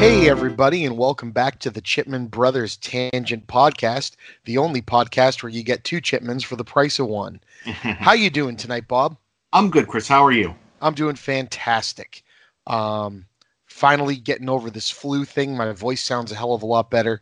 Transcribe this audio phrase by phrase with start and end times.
[0.00, 4.12] Hey, everybody, and welcome back to the Chipman Brothers Tangent Podcast,
[4.46, 7.38] the only podcast where you get two Chipmans for the price of one.
[7.66, 9.18] How you doing tonight, Bob?
[9.52, 10.08] I'm good, Chris.
[10.08, 10.54] How are you?
[10.80, 12.22] I'm doing fantastic.
[12.66, 13.26] Um,
[13.66, 15.54] finally getting over this flu thing.
[15.54, 17.20] My voice sounds a hell of a lot better.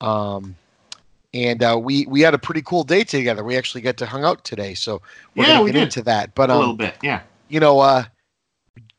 [0.00, 0.54] Um,
[1.34, 3.42] and uh, we we had a pretty cool day together.
[3.42, 5.02] We actually got to hung out today, so
[5.34, 5.82] we're Yeah, gonna we get did.
[5.82, 6.36] into that.
[6.36, 7.22] But a um, little bit, yeah.
[7.48, 8.04] you know, uh,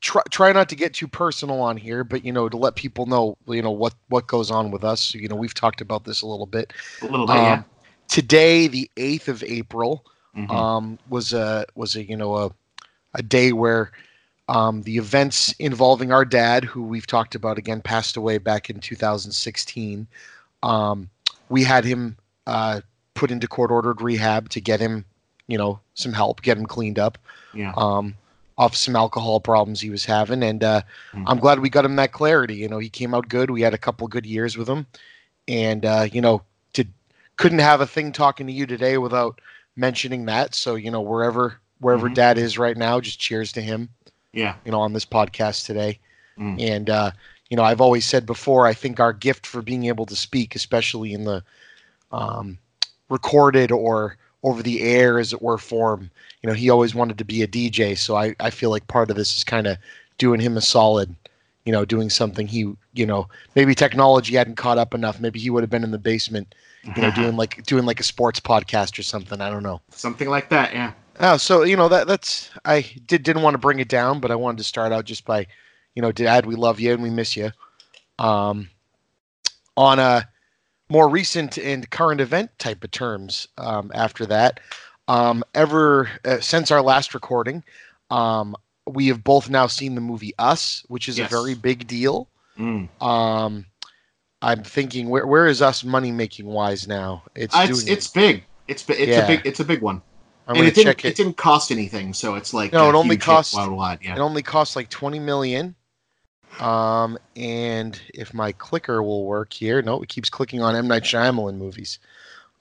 [0.01, 3.05] try try not to get too personal on here, but you know, to let people
[3.05, 5.13] know, you know, what what goes on with us.
[5.13, 6.73] You know, we've talked about this a little bit.
[7.01, 7.65] A little bit, Um,
[8.07, 10.45] today, the eighth of April, yeah.
[10.45, 10.51] Mhm.
[10.51, 12.51] um, was a was a you know a
[13.13, 13.91] a day where
[14.49, 18.79] um, the events involving our dad, who we've talked about again, passed away back in
[18.79, 20.07] 2016.
[20.63, 21.09] Um,
[21.49, 22.81] we had him uh,
[23.13, 25.03] put into court ordered rehab to get him,
[25.47, 27.17] you know, some help, get him cleaned up
[27.53, 27.73] yeah.
[27.75, 28.15] um,
[28.57, 30.81] off some alcohol problems he was having, and uh,
[31.13, 31.23] Mhm.
[31.27, 32.55] I'm glad we got him that clarity.
[32.55, 33.49] You know, he came out good.
[33.51, 34.87] We had a couple good years with him,
[35.47, 36.91] and uh, you know, did
[37.37, 39.39] couldn't have a thing talking to you today without
[39.75, 40.55] mentioning that.
[40.55, 42.15] So you know, wherever wherever Mhm.
[42.15, 43.89] Dad is right now, just cheers to him.
[44.33, 44.55] yeah.
[44.65, 45.99] You know, on this podcast today,
[46.37, 46.61] Mm.
[46.61, 47.11] and uh,
[47.49, 50.55] you know, I've always said before, I think our gift for being able to speak,
[50.55, 51.43] especially in the
[52.11, 52.57] um,
[53.09, 54.17] recorded or
[54.47, 56.09] over the air, as it were, form.
[56.41, 59.09] You know, he always wanted to be a DJ, so I, I feel like part
[59.09, 59.77] of this is kind of
[60.17, 61.15] doing him a solid.
[61.65, 65.19] You know, doing something he, you know, maybe technology hadn't caught up enough.
[65.19, 66.55] Maybe he would have been in the basement,
[66.95, 69.41] you know, doing like doing like a sports podcast or something.
[69.41, 69.81] I don't know.
[69.89, 70.93] something like that, yeah.
[71.19, 74.31] Oh, so you know that that's I did didn't want to bring it down, but
[74.31, 75.45] I wanted to start out just by,
[75.93, 77.51] you know, Dad, we love you and we miss you.
[78.17, 78.69] Um,
[79.75, 80.27] on a
[80.89, 83.47] more recent and current event type of terms.
[83.57, 84.59] Um, after that,
[85.07, 87.63] um, ever uh, since our last recording,
[88.09, 88.55] um,
[88.85, 91.27] we have both now seen the movie Us, which is Yes.
[91.31, 92.29] a very big deal.
[92.57, 92.87] Mm.
[93.01, 93.65] Um,
[94.41, 97.23] I'm thinking where where is Us money making wise now?
[97.35, 98.43] It's Uh, it's it's big.
[98.67, 99.19] It's it's Yeah.
[99.23, 100.01] a big it's a big one.
[100.47, 101.05] I'm and it didn't it.
[101.05, 101.15] it.
[101.17, 104.15] didn't cost anything, so it's like No, a it only huge hit cost- yeah.
[104.15, 105.75] It only costs like 20 million.
[106.59, 111.03] Um, and if my clicker will work here, no, it keeps clicking on M Night
[111.03, 111.99] Shyamalan movies.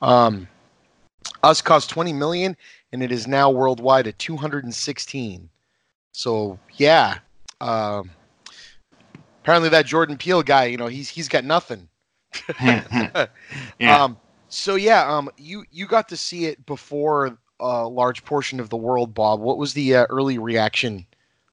[0.02, 0.48] Um,
[1.42, 2.56] Us cost 20 million,
[2.92, 5.48] and it is now worldwide at 216.
[6.12, 7.18] So yeah,
[7.60, 8.10] um,
[9.42, 11.88] apparently that Jordan Peele guy, you know, he's he's got nothing.
[12.60, 13.26] yeah.
[13.80, 14.18] Um,
[14.48, 18.76] so yeah, um, you you got to see it before a large portion of the
[18.76, 19.40] world, Bob.
[19.40, 21.06] What was the uh, early reaction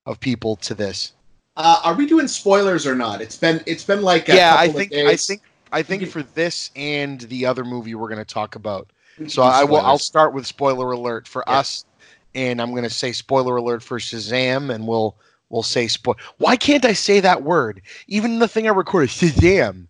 [0.06, 1.14] of people to this?
[1.56, 3.22] Uh, are we doing spoilers or not?
[3.22, 5.42] It's been it's been like a yeah, I think I think
[5.72, 8.90] I think for this and the other movie we're going to talk about.
[9.28, 9.78] So I will.
[9.78, 11.60] I'll start with spoiler alert for Yeah.
[11.60, 11.86] us,
[12.34, 15.16] and I'm going to say spoiler alert for Shazam, and we'll
[15.50, 16.16] we'll say spoil.
[16.40, 17.82] Why can't I say that word?
[18.08, 19.88] Even the thing I recorded, Shazam.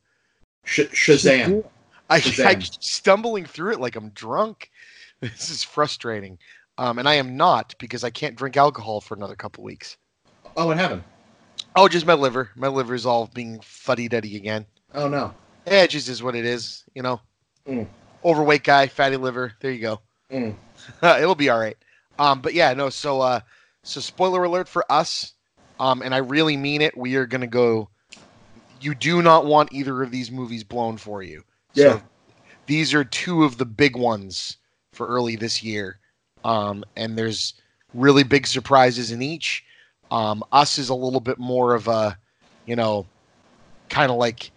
[0.65, 1.63] Sh- Shazam.
[2.09, 2.59] I, I Shazam.
[2.59, 4.69] keep stumbling through it like I'm drunk.
[5.21, 6.37] This is frustrating.
[6.77, 9.95] Um, and I am not because I can't drink alcohol for another couple weeks.
[10.57, 11.03] Oh, what happened?
[11.75, 12.49] Oh, just my liver.
[12.55, 14.65] My liver's all being fuddy duddy again.
[14.93, 15.33] Oh no.
[15.65, 17.21] Yeah, it just is what it is, you know.
[17.67, 17.87] Mm.
[18.23, 19.53] Overweight guy, fatty liver.
[19.59, 20.01] There you go.
[20.31, 20.55] Mm.
[21.03, 21.77] It'll be all right.
[22.19, 22.89] Um, but yeah, no.
[22.89, 23.39] So, uh,
[23.83, 25.33] so spoiler alert for us.
[25.79, 26.95] Um, and I really mean it.
[26.97, 27.89] We are gonna go.
[28.79, 31.43] You do not want either of these movies blown for you.
[31.73, 32.01] Yeah.
[32.67, 34.57] these are two of the big ones
[34.91, 35.97] for early this year.
[36.43, 37.55] Um, and there's
[37.93, 39.65] really big surprises in each.
[40.13, 42.15] Um, us is a little bit more of a,
[42.67, 43.07] you know,
[43.89, 44.51] kind of like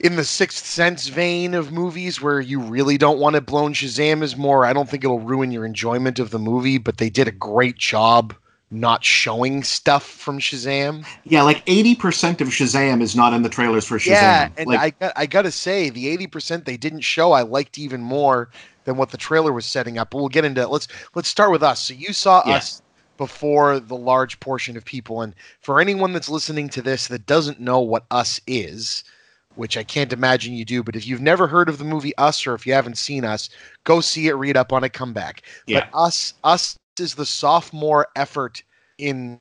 [0.00, 3.74] in the Sixth Sense vein of movies where you really don't want it blown.
[3.74, 4.64] Shazam is more.
[4.64, 7.76] I don't think it'll ruin your enjoyment of the movie, but they did a great
[7.76, 8.34] job
[8.70, 11.04] not showing stuff from Shazam.
[11.24, 14.12] Yeah, like eighty percent of Shazam is not in the trailers for Shazam.
[14.12, 17.42] Yeah, and like, I got I gotta say the eighty percent they didn't show I
[17.42, 18.48] liked even more
[18.84, 20.10] than what the trailer was setting up.
[20.10, 20.70] But we'll get into it.
[20.70, 21.80] Let's let's start with us.
[21.82, 22.54] So you saw Yeah.
[22.54, 22.80] us
[23.16, 27.60] before the large portion of people, and for anyone that's listening to this that doesn't
[27.60, 29.04] know what us is,
[29.54, 32.46] which I can't imagine you do, but if you've never heard of the movie Us
[32.46, 33.48] or if you haven't seen us,
[33.84, 35.42] go see it, read up on it, come back.
[35.66, 35.88] yeah.
[35.92, 38.62] But us us is the sophomore effort
[38.98, 39.40] in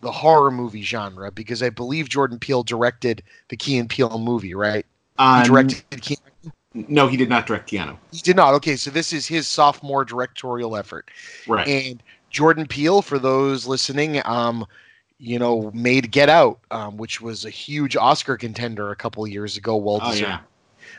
[0.00, 4.54] the horror movie genre because I believe Jordan Peele directed the Key and Peele movie,
[4.54, 4.86] right?
[5.18, 6.18] He Um, directed Key.
[6.74, 7.96] No, he did not direct Keanu.
[8.12, 8.52] He did not.
[8.54, 11.10] Okay, so this is his sophomore directorial effort.
[11.48, 11.66] Right.
[11.66, 12.02] And
[12.36, 14.66] Jordan Peele, for those listening, um,
[15.18, 19.30] you know, made Get Out, um, which was a huge Oscar contender a couple of
[19.30, 19.74] years ago.
[19.74, 20.20] Well oh deserved.
[20.30, 20.40] yeah.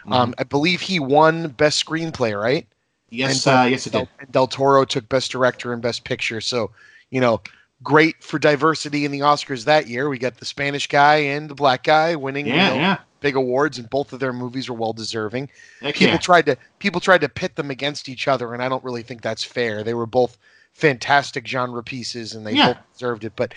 [0.10, 2.66] Um, I believe he won Best Screenplay, right?
[3.10, 4.32] yes, and, uh, yes, it Del, did.
[4.32, 6.42] Del Toro took Best Director and Best Picture.
[6.42, 6.72] So,
[7.12, 7.40] you know,
[7.84, 10.10] great for diversity in the Oscars that year.
[10.10, 12.98] We got the Spanish guy and the black guy winning you know, yeah.
[13.20, 15.50] big awards, and both of their movies were well deserving.
[15.82, 16.18] Heck People yeah.
[16.18, 19.22] tried to people tried to pit them against each other, and I don't really think
[19.22, 19.84] that's fair.
[19.84, 20.38] They were both
[20.78, 22.74] fantastic genre pieces, and they Yeah.
[22.74, 23.34] both deserved it.
[23.36, 23.54] But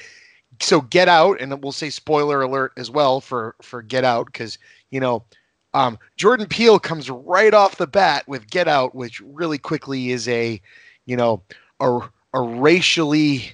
[0.60, 4.58] so Get Out, and we'll say spoiler alert as well for for Get Out because
[4.90, 5.24] you know.
[5.72, 10.26] Um, Jordan Peele comes right off the bat with Get Out, which really quickly is
[10.26, 10.60] a,
[11.06, 11.44] you know,
[11.78, 12.00] a,
[12.34, 13.52] a racially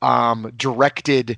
[0.00, 1.36] um, directed,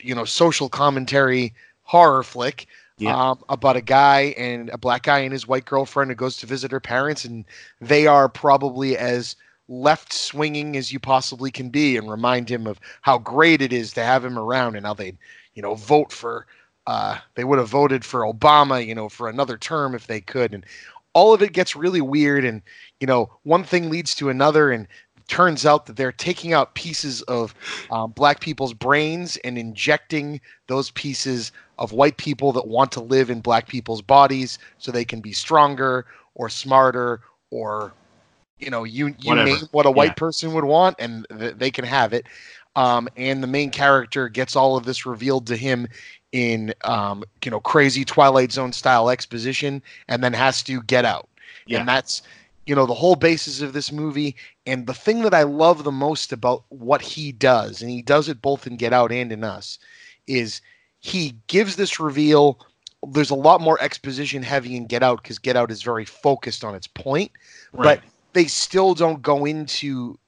[0.00, 1.52] you know, social commentary
[1.82, 2.68] horror flick
[2.98, 3.30] Yeah.
[3.30, 6.46] um, about a guy and a black guy and his white girlfriend who goes to
[6.46, 7.44] visit her parents, and
[7.80, 9.34] they are probably as
[9.68, 13.92] left swinging as you possibly can be, and remind him of how great it is
[13.92, 15.14] to have him around and how they,
[15.54, 16.46] you know, vote for.
[16.86, 20.54] Uh, they would have voted for Obama, you know, for another term if they could,
[20.54, 20.64] and
[21.12, 22.44] all of it gets really weird.
[22.44, 22.62] And
[23.00, 24.88] you know, one thing leads to another, and
[25.28, 27.54] turns out that they're taking out pieces of
[27.90, 33.30] um, black people's brains and injecting those pieces of white people that want to live
[33.30, 37.20] in black people's bodies so they can be stronger or smarter
[37.50, 37.92] or
[38.58, 39.44] you know you you Whatever.
[39.44, 40.12] name what a white Yeah.
[40.16, 42.26] person would want and th- they can have it
[42.76, 45.86] um, and the main character gets all of this revealed to him
[46.32, 51.28] in um, you know crazy twilight zone style exposition and then has to get out
[51.66, 51.80] Yeah.
[51.80, 52.22] and that's
[52.66, 55.92] you know the whole basis of this movie and the thing that i love the
[55.92, 59.44] most about what he does and he does it both in get out and in
[59.44, 59.78] us
[60.26, 60.60] is
[61.00, 62.58] he gives this reveal
[63.08, 66.64] there's a lot more exposition heavy in get out because get out is very focused
[66.64, 67.30] on its point
[67.72, 68.00] Right.
[68.00, 68.02] but
[68.32, 70.18] they still don't go into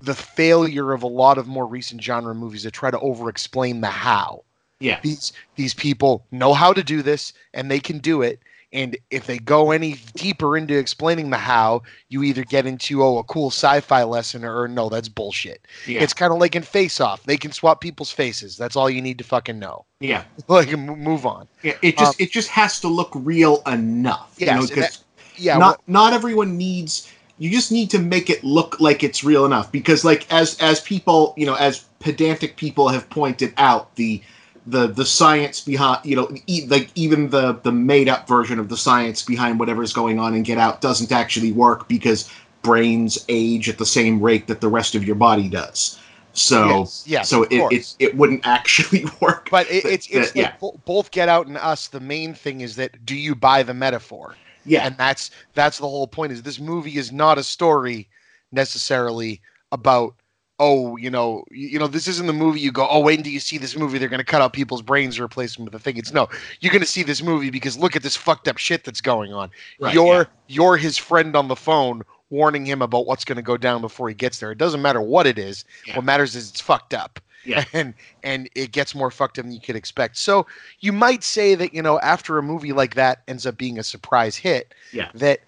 [0.00, 3.80] the failure of a lot of more recent genre movies that try to over explain
[3.80, 4.42] the how
[4.78, 5.00] yeah.
[5.02, 8.38] these these people know how to do this and they can do it
[8.72, 13.16] and if they go any deeper into explaining the how you either get into oh
[13.16, 16.02] a cool sci-fi lesson or, no that's bullshit Yeah.
[16.02, 19.00] it's kind of like in face off they can swap people's faces that's all you
[19.00, 20.24] need to fucking know yeah.
[20.48, 21.72] like m- move on Yeah.
[21.80, 24.20] It just it just has to look real enough.
[24.20, 25.04] Um, Yes, You know, 'cause
[25.38, 29.44] yeah not not everyone needs you just need to make it look like it's real
[29.44, 34.22] enough because like as as people you know as pedantic people have pointed out the
[34.66, 38.68] the the science behind you know e- like even the the made up version of
[38.68, 42.30] the science behind whatever's going on in get out doesn't actually work because
[42.62, 46.00] brains age at the same rate that the rest of your body does.
[46.32, 49.48] So yes, yes so it, it it wouldn't actually work.
[49.50, 50.42] But it, it's it's Yeah.
[50.42, 53.62] like bo- both get out and us the main thing is that do you buy
[53.62, 54.34] the metaphor
[54.66, 54.86] yeah.
[54.86, 58.08] And that's that's the whole point is this movie is not a story
[58.52, 59.40] necessarily
[59.72, 60.14] about
[60.58, 63.40] oh you know you, know this isn't the movie you go oh wait until you
[63.40, 65.78] see this movie they're going to cut out people's brains and replace them with a
[65.78, 65.96] thing.
[65.96, 66.28] It's no
[66.60, 69.32] you're going to see this movie because look at this fucked up shit that's going
[69.32, 69.50] on.
[69.80, 70.24] Right, you're yeah.
[70.48, 74.08] you're his friend on the phone warning him about what's going to go down before
[74.08, 74.50] he gets there.
[74.50, 75.64] It doesn't matter what it is.
[75.86, 75.96] Yeah.
[75.96, 77.64] what matters is it's fucked up Yeah.
[77.72, 80.46] and and it gets more fucked up than you could expect so
[80.80, 83.82] you might say that you know after a movie like that ends up being a
[83.84, 85.10] surprise hit Yeah.
[85.14, 85.40] that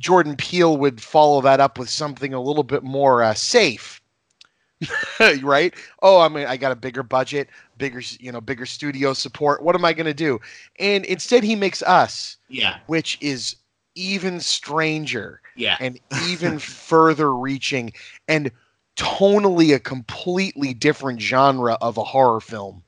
[0.00, 4.02] Jordan Peele would follow that up with something a little bit more uh, safe,
[5.42, 5.72] right?
[6.02, 7.48] Oh, I mean, I got a bigger budget,
[7.78, 9.62] bigger, you know, bigger studio support.
[9.62, 10.40] What am I going to do?
[10.80, 13.56] And instead, he makes us, yeah which is
[13.94, 17.92] even stranger yeah and even further reaching
[18.28, 18.50] and
[18.96, 22.82] tonally a completely different genre of a horror film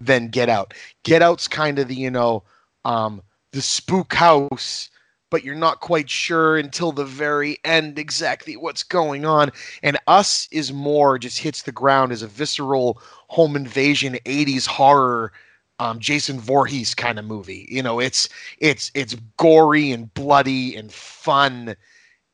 [0.00, 0.74] than Get Out.
[1.04, 2.42] Get Out's kind of the, you know,
[2.84, 4.90] um, the spook house,
[5.30, 9.50] but you're not quite sure until the very end exactly what's going on.
[9.82, 15.32] And Us is more just hits the ground as a visceral home invasion 80s horror
[15.78, 17.66] um, Jason Voorhees kind of movie.
[17.68, 18.28] You know, it's
[18.58, 21.74] it's it's gory and bloody and fun,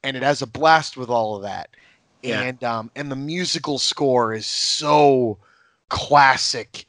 [0.03, 1.71] and it has a blast with all of that.
[2.23, 2.43] Yeah.
[2.43, 5.39] And um, and the musical score is so
[5.89, 6.85] classic,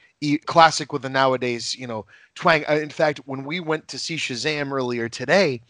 [0.45, 2.05] classic with the nowadays you know
[2.35, 2.65] twang.
[2.69, 5.61] Uh, in fact, when we went to see Shazam earlier today,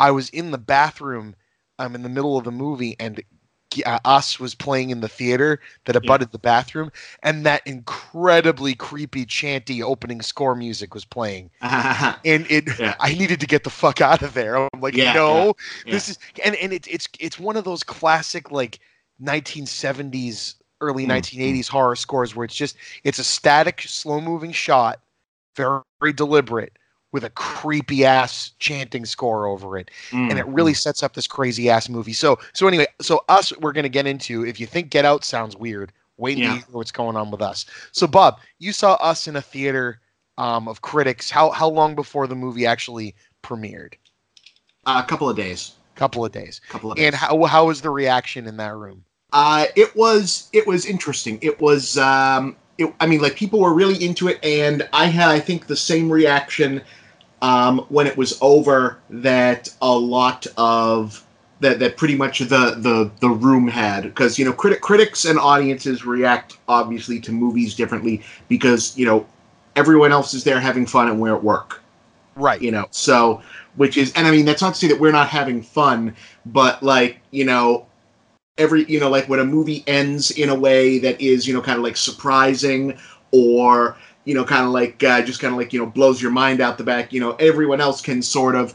[0.00, 1.34] I was in the bathroom.
[1.78, 3.22] I'm in the middle of the movie, and
[3.84, 6.90] uh, us was playing in the theater that abutted the bathroom,
[7.22, 12.78] and that incredibly creepy chanty opening score music was playing, and it.
[12.78, 12.94] Yeah.
[12.98, 14.56] I needed to get the fuck out of there.
[14.56, 17.82] I'm like, Yeah, no, yeah, this is, and and it's it's it's one of those
[17.82, 18.78] classic like
[19.22, 25.00] 1970s, early Mm, 1980s horror scores where it's just it's a static, slow moving shot,
[25.56, 26.78] very, very deliberate,
[27.12, 31.26] with a creepy ass chanting score over it Mm, and it really sets up this
[31.26, 32.12] crazy ass movie.
[32.12, 34.44] So so anyway, so us we're gonna get into.
[34.44, 36.58] If you think Get Out sounds weird, wait until Yeah.
[36.58, 37.66] you what's going on with us.
[37.92, 40.00] So Bob, you saw us in a theater
[40.36, 41.30] um, of critics.
[41.30, 43.94] How how long before the movie actually premiered?
[44.86, 46.60] a couple of days couple of days.
[46.68, 49.04] couple of days And how how was the reaction in that room?
[49.32, 51.38] Uh, it was it was interesting.
[51.42, 55.28] It was um, it, I mean, like people were really into it, and I had
[55.28, 56.82] I think the same reaction
[57.42, 61.24] um, when it was over that a lot of
[61.60, 65.38] that that pretty much the the the room had because you know critic critics and
[65.38, 69.26] audiences react obviously to movies differently because you know
[69.76, 71.82] everyone else is there having fun and we're at work
[72.36, 72.62] Right.
[72.62, 73.42] you know so
[73.74, 76.14] which is and i mean that's not to say that we're not having fun
[76.46, 77.87] but like you know
[78.58, 81.62] every you know like when a movie ends in a way that is you know
[81.62, 82.98] kind of like surprising
[83.30, 86.30] or you know kind of like uh, just kind of like you know blows your
[86.30, 88.74] mind out the back you know everyone else can sort of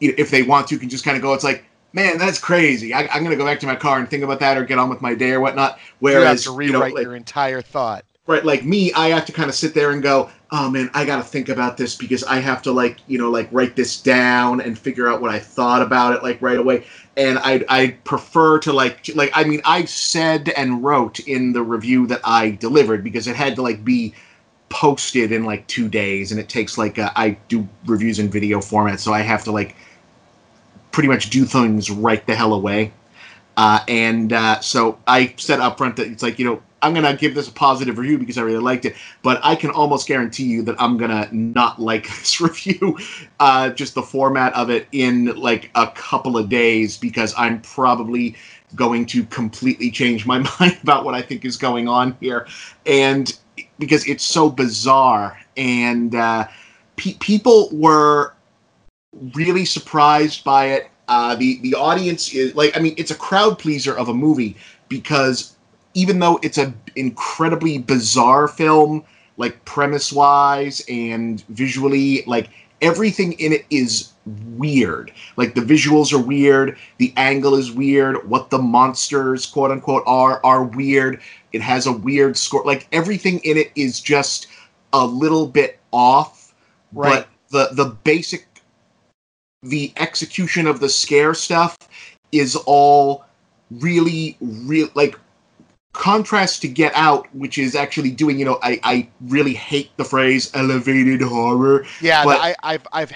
[0.00, 2.38] you know, if they want to can just kind of go it's like man that's
[2.38, 4.78] crazy I, i'm gonna go back to my car and think about that or get
[4.78, 7.16] on with my day or whatnot whereas you have to you know, rewrite like- your
[7.16, 8.04] entire thought.
[8.26, 11.04] right like me i have to kind of sit there and go oh man i
[11.04, 14.60] gotta think about this because i have to like you know like write this down
[14.60, 16.84] and figure out what i thought about it like right away.
[17.16, 21.62] And i i prefer to like like i mean i said and wrote in the
[21.62, 24.14] review that i delivered because it had to like be
[24.68, 28.60] posted in like two days and it takes like uh, i do reviews in video
[28.60, 29.76] format so i have to like
[30.96, 32.90] pretty much do things right the hell away.
[33.58, 37.16] Uh, and uh, so I said up front that it's like, you know, I'm to
[37.16, 40.44] give this a positive review because I really liked it, but I can almost guarantee
[40.44, 42.98] you that I'm to not like this review,
[43.40, 48.36] uh, just the format of it in like a couple of days because I'm probably
[48.74, 52.46] going to completely change my mind about what I think is going on here.
[52.84, 53.36] And
[53.78, 56.46] because it's so bizarre and uh,
[56.96, 58.34] pe- people were
[59.34, 60.90] really surprised by it.
[61.08, 64.56] Uh, the the audience is like, I mean, it's a crowd pleaser of a movie
[64.88, 65.55] because
[65.96, 69.02] even though it's an incredibly bizarre film,
[69.38, 72.50] like premise wise and visually, like
[72.82, 74.12] everything in it is
[74.56, 75.10] weird.
[75.38, 80.38] Like the visuals are weird, the angle is weird, what the monsters quote unquote are
[80.44, 81.20] are weird.
[81.52, 82.62] It has a weird score.
[82.64, 84.48] Like everything in it is just
[84.92, 86.54] a little bit off.
[86.92, 87.26] Right.
[87.50, 88.46] But the the basic
[89.62, 91.78] the execution of the scare stuff
[92.32, 93.24] is all
[93.70, 95.18] really real like
[95.96, 100.04] contrast to get out which is actually doing you know i i really hate the
[100.04, 103.12] phrase elevated horror Yeah, But- I, I've I've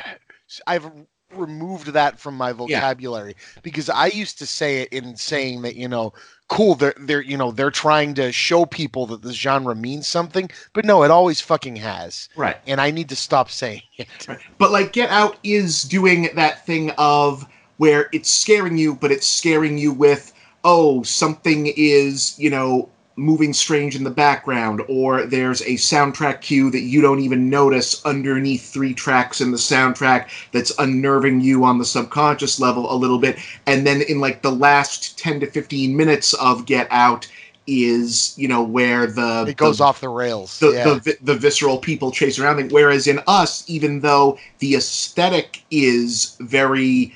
[0.67, 0.91] I've
[1.37, 5.87] removed that from my vocabulary because I used to say it in saying that you
[5.87, 6.13] know,
[6.49, 10.51] cool, they're they're you know they're trying to show people that this genre means something,
[10.73, 14.09] but no, it always fucking has, right and I need to stop saying it.
[14.27, 14.41] Right.
[14.59, 17.47] but like get out is doing that thing of
[17.77, 20.33] where it's scaring you but it's scaring you with
[20.65, 26.71] oh something is you know moving strange in the background or there's a soundtrack cue
[26.71, 31.77] that you don't even notice underneath three tracks in the soundtrack that's unnerving you on
[31.77, 35.95] the subconscious level a little bit and then in like the last 10 to 15
[35.95, 37.29] minutes of get out
[37.67, 40.59] is you know where the It goes the, off the rails.
[40.59, 40.85] the, yeah.
[40.85, 42.69] the the visceral people chase around thing.
[42.69, 47.15] Whereas in us, even though the aesthetic is very,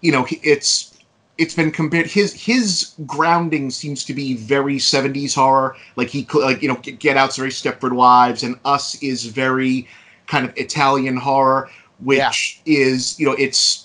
[0.00, 0.93] you know, it's
[1.38, 2.06] it's been compared.
[2.06, 5.76] His his grounding seems to be very '70s horror.
[5.96, 9.88] Like he like you know, Get Out's very Stepford Wives, and Us is very
[10.26, 13.82] kind of Italian horror, which is you know it's.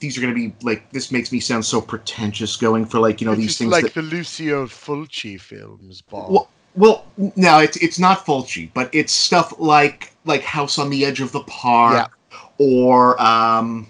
[0.00, 3.22] These are going to be like this makes me sound so pretentious going for like
[3.22, 6.30] you know It's these things like that the Lucio Fulci films, Bob.
[6.30, 11.06] well, well, no, it's it's not Fulci, but it's stuff like like House on the
[11.06, 12.18] Edge of the Park,
[12.58, 13.86] or um,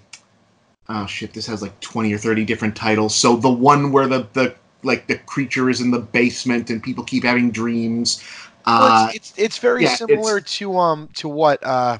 [0.89, 3.15] oh shit, this has like twenty or thirty different titles.
[3.15, 7.03] So the one where the the like the creature is in the basement and people
[7.03, 8.23] keep having dreams.
[8.67, 11.97] Well, Uh, it's, it's it's very yeah, similar to um to what uh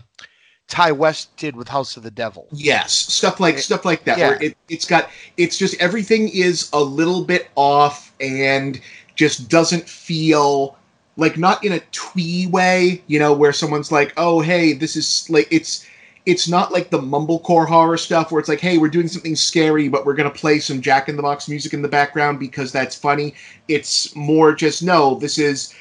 [0.67, 2.47] Ti West did with House of the Devil.
[2.51, 4.17] Yes, stuff like It- stuff like that.
[4.17, 4.37] yeah.
[4.41, 8.79] It, it's got it's just everything is a little bit off and
[9.15, 10.75] just doesn't feel
[11.17, 15.27] like not in a twee way, you know, where someone's like, "Oh, hey, this is
[15.29, 15.85] like it's."
[16.25, 19.87] It's not like the mumblecore horror stuff where it's like, hey, we're doing something scary,
[19.87, 22.95] but we're gonna play some Jack in the Box music in the background because that's
[22.95, 23.35] funny.
[23.67, 25.73] It's more just no, this is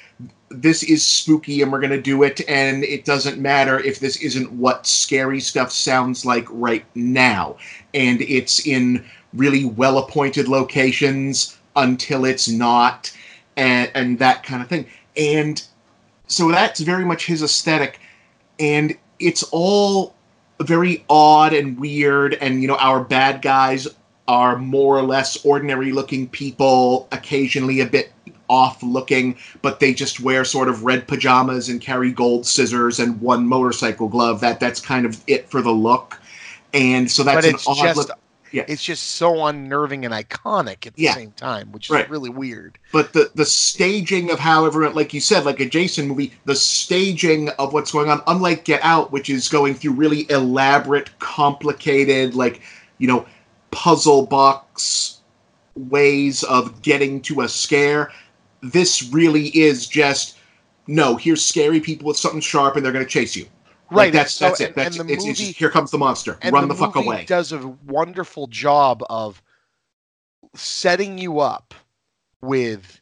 [0.60, 4.16] this is spooky and we're going to do it and it doesn't matter if this
[4.18, 7.56] isn't what scary stuff sounds like right now
[7.92, 13.12] and it's in really well appointed locations until it's not
[13.56, 14.86] and and that kind of thing
[15.16, 15.66] and
[16.26, 17.98] so that's very much his aesthetic
[18.60, 20.13] and it's all
[20.60, 23.88] very odd and weird and you know our bad guys
[24.28, 28.12] are more or less ordinary looking people occasionally a bit
[28.48, 33.20] off looking but they just wear sort of red pajamas and carry gold scissors and
[33.20, 34.40] one motorcycle glove.
[34.40, 36.20] That that's kind of it for the look.
[36.72, 38.18] And so that's but it's an odd just look
[38.54, 38.64] Yeah.
[38.68, 41.14] It's just so unnerving and iconic at the Yeah.
[41.14, 42.08] same time, which is Right.
[42.08, 42.78] really weird.
[42.92, 46.54] but the the staging of how everyone like you said like a jason movie the
[46.54, 52.34] staging of what's going on unlike get out which is going through really elaborate complicated
[52.36, 52.60] like
[52.98, 53.26] you know
[53.72, 55.18] puzzle box
[55.74, 58.12] ways of getting to a scare
[58.62, 60.36] this really is just
[60.86, 63.46] no here's scary people with something sharp and they're going to chase you
[63.94, 64.04] Right.
[64.06, 65.98] like, that's so- that's it and- that's and the it's, it's just, here comes the
[65.98, 69.42] monster run the, the, fuck movie away does a wonderful job of
[70.54, 71.74] setting you up
[72.40, 73.00] with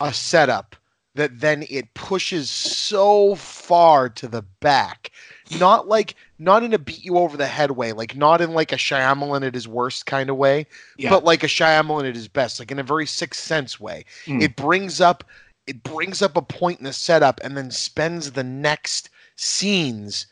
[0.00, 0.76] a setup
[1.14, 5.10] that then it pushes so far to the back.
[5.58, 8.70] Not like not in a beat you over the head way, like not in like
[8.72, 10.66] a Shyamalan at his worst kind of way,
[10.98, 11.08] Yeah.
[11.10, 14.04] but like a Shyamalan at his best, like in a very sixth sense way.
[14.26, 14.42] Mm.
[14.42, 15.24] It brings up
[15.66, 20.26] it brings up a point in the setup and then spends the next scenes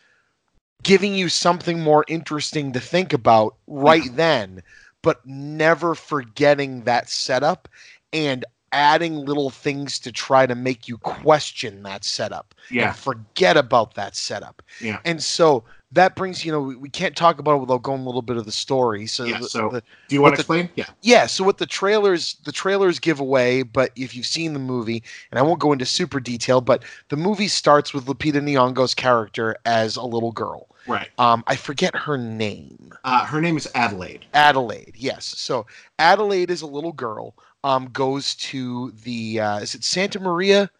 [0.83, 4.63] giving you something more interesting to think about right then,
[5.03, 7.69] but never forgetting that setup
[8.13, 8.45] and
[8.75, 13.95] adding little things to try to make you question that setup yeah and forget about
[13.95, 14.63] that setup.
[14.81, 14.99] Yeah.
[15.05, 18.05] And so that brings, you know, we, we can't talk about it without going a
[18.05, 19.07] little bit of the story.
[19.07, 21.67] So, Yeah, the- so- the- do you want to explain yeah yeah, so what the
[21.67, 25.73] trailers the trailers give away, but if you've seen the movie, and I won't go
[25.73, 30.67] into super detail, but the movie starts with Lupita Nyong'o's character as a little girl.
[30.89, 32.93] right Um, I forget her name.
[33.05, 35.25] uh, her name is adelaide Adelaide, yes.
[35.39, 35.67] So
[35.99, 37.35] Adelaide is a little girl.
[37.65, 40.71] Um, goes to the uh, is it Santa Maria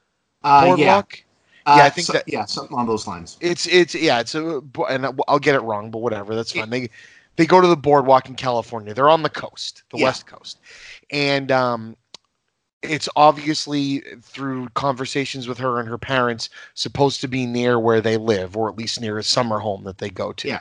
[0.45, 1.25] uh, yeah boardwalk?
[1.67, 3.39] Uh, Yeah, I think so- that- yeah, something along those lines.
[3.41, 6.69] It's it's yeah, it's a and I'll get it wrong, but whatever, that's fine.
[6.71, 6.91] They
[7.37, 8.93] they go to the boardwalk in California.
[8.95, 10.05] They're on the coast, the Yeah.
[10.05, 10.61] west coast,
[11.11, 11.97] and um,
[12.83, 18.19] it's obviously through conversations with her and her parents supposed to be near where they
[18.19, 20.49] live, or at least near a summer home that they go to.
[20.49, 20.59] Yeah.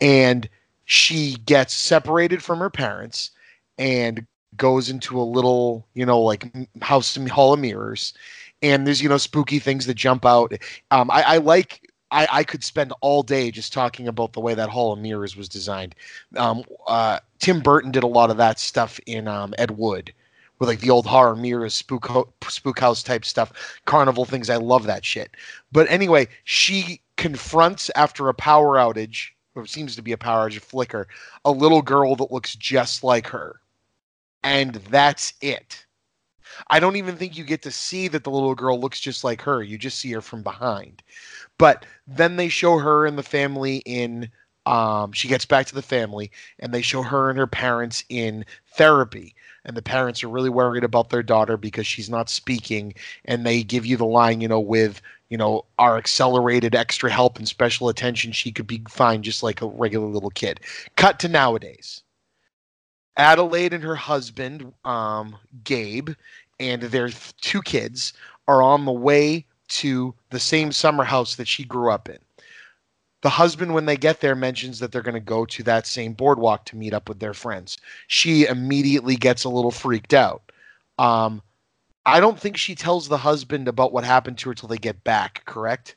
[0.00, 0.48] and
[0.84, 3.32] she gets separated from her parents
[3.78, 4.24] and
[4.56, 6.44] goes into a little, you know, like
[6.82, 8.14] house house hall of mirrors.
[8.62, 10.52] And there's, you know, spooky things that jump out.
[10.90, 14.54] Um, I, I like I, I could spend all day just talking about the way
[14.54, 15.94] that Hall of Mirrors was designed.
[16.36, 20.12] Um, uh, Tim Burton did a lot of that stuff in um, Ed Wood,
[20.58, 23.52] with like the old horror mirrors, spook ho- spook house type stuff,
[23.84, 24.48] carnival things.
[24.48, 25.32] I love that shit.
[25.72, 30.58] But anyway, she confronts after a power outage, or seems to be a power outage,
[30.58, 31.08] a flicker,
[31.44, 33.60] a little girl that looks just like her,
[34.46, 35.84] and that's it.
[36.68, 39.42] I don't even think you get to see that the little girl looks just like
[39.42, 39.60] her.
[39.60, 41.02] You just see her from behind.
[41.58, 44.30] But then they show her and the family in
[44.64, 46.30] um she gets back to the family
[46.60, 50.82] and they show her and her parents in therapy and the parents are really worried
[50.84, 52.92] about their daughter because she's not speaking
[53.26, 57.38] and they give you the line you know with you know our accelerated extra help
[57.38, 60.58] and special attention she could be fine just like a regular little kid
[60.96, 62.02] cut to nowadays
[63.16, 66.10] adelaide and her husband um gabe
[66.60, 68.12] and their th- two kids
[68.48, 72.18] are on the way to the same summer house that she grew up in.
[73.22, 76.12] The husband, when they get there, mentions that they're going to go to that same
[76.12, 77.76] boardwalk to meet up with their friends.
[78.06, 80.52] She immediately gets a little freaked out.
[80.98, 81.42] Um,
[82.04, 85.02] I don't think she tells the husband about what happened to her till they get
[85.02, 85.96] back, correct?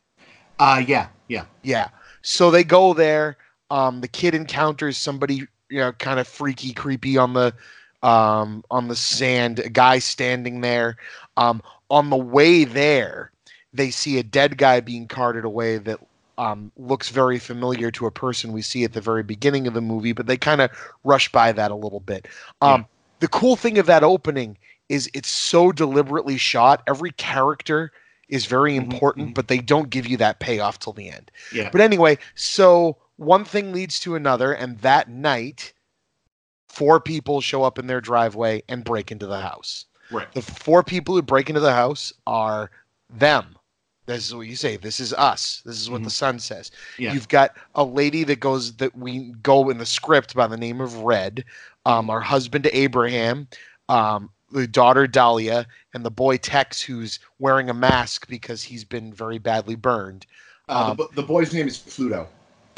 [0.58, 1.46] Uh, yeah, yeah.
[1.62, 1.90] Yeah.
[2.24, 3.38] So they go there.
[3.70, 7.54] Um, the kid encounters somebody, you know, kind of freaky, creepy on the
[8.02, 9.60] um, on the sand.
[9.60, 10.98] A guy standing there.
[11.38, 13.32] Um, on the way there,
[13.74, 16.00] they see a dead guy being carted away that
[16.38, 19.82] um, looks very familiar to a person we see at the very beginning of the
[19.82, 20.72] movie, but they kind of
[21.04, 22.28] rush by that a little bit.
[22.62, 22.86] Um,
[23.20, 26.84] The cool thing of that opening is it's so deliberately shot.
[26.88, 27.92] Every character
[28.30, 29.34] is very Mhm, important, mhm.
[29.34, 31.32] but they don't give you that payoff till the end.
[31.52, 31.72] Yeah.
[31.72, 35.74] But anyway, so one thing leads to another, and that night,
[36.70, 39.86] four people show up in their driveway and break into the house.
[40.10, 40.32] Right.
[40.34, 42.72] The four people who break into the house are
[43.10, 43.58] them.
[44.06, 44.78] This is what you say.
[44.78, 45.62] This is us.
[45.66, 46.06] This is what Mhm.
[46.06, 46.72] the son says.
[46.98, 47.14] Yeah.
[47.14, 50.80] You've got a lady that goes that we go in the script by the name
[50.82, 51.44] of Red.
[51.86, 53.48] Um, our husband Abraham,
[53.90, 59.14] um, the daughter Dahlia, and the boy Tex, who's wearing a mask because he's been
[59.14, 60.26] very badly burned.
[60.70, 62.28] Uh, Um, the, the boy's name is Pluto.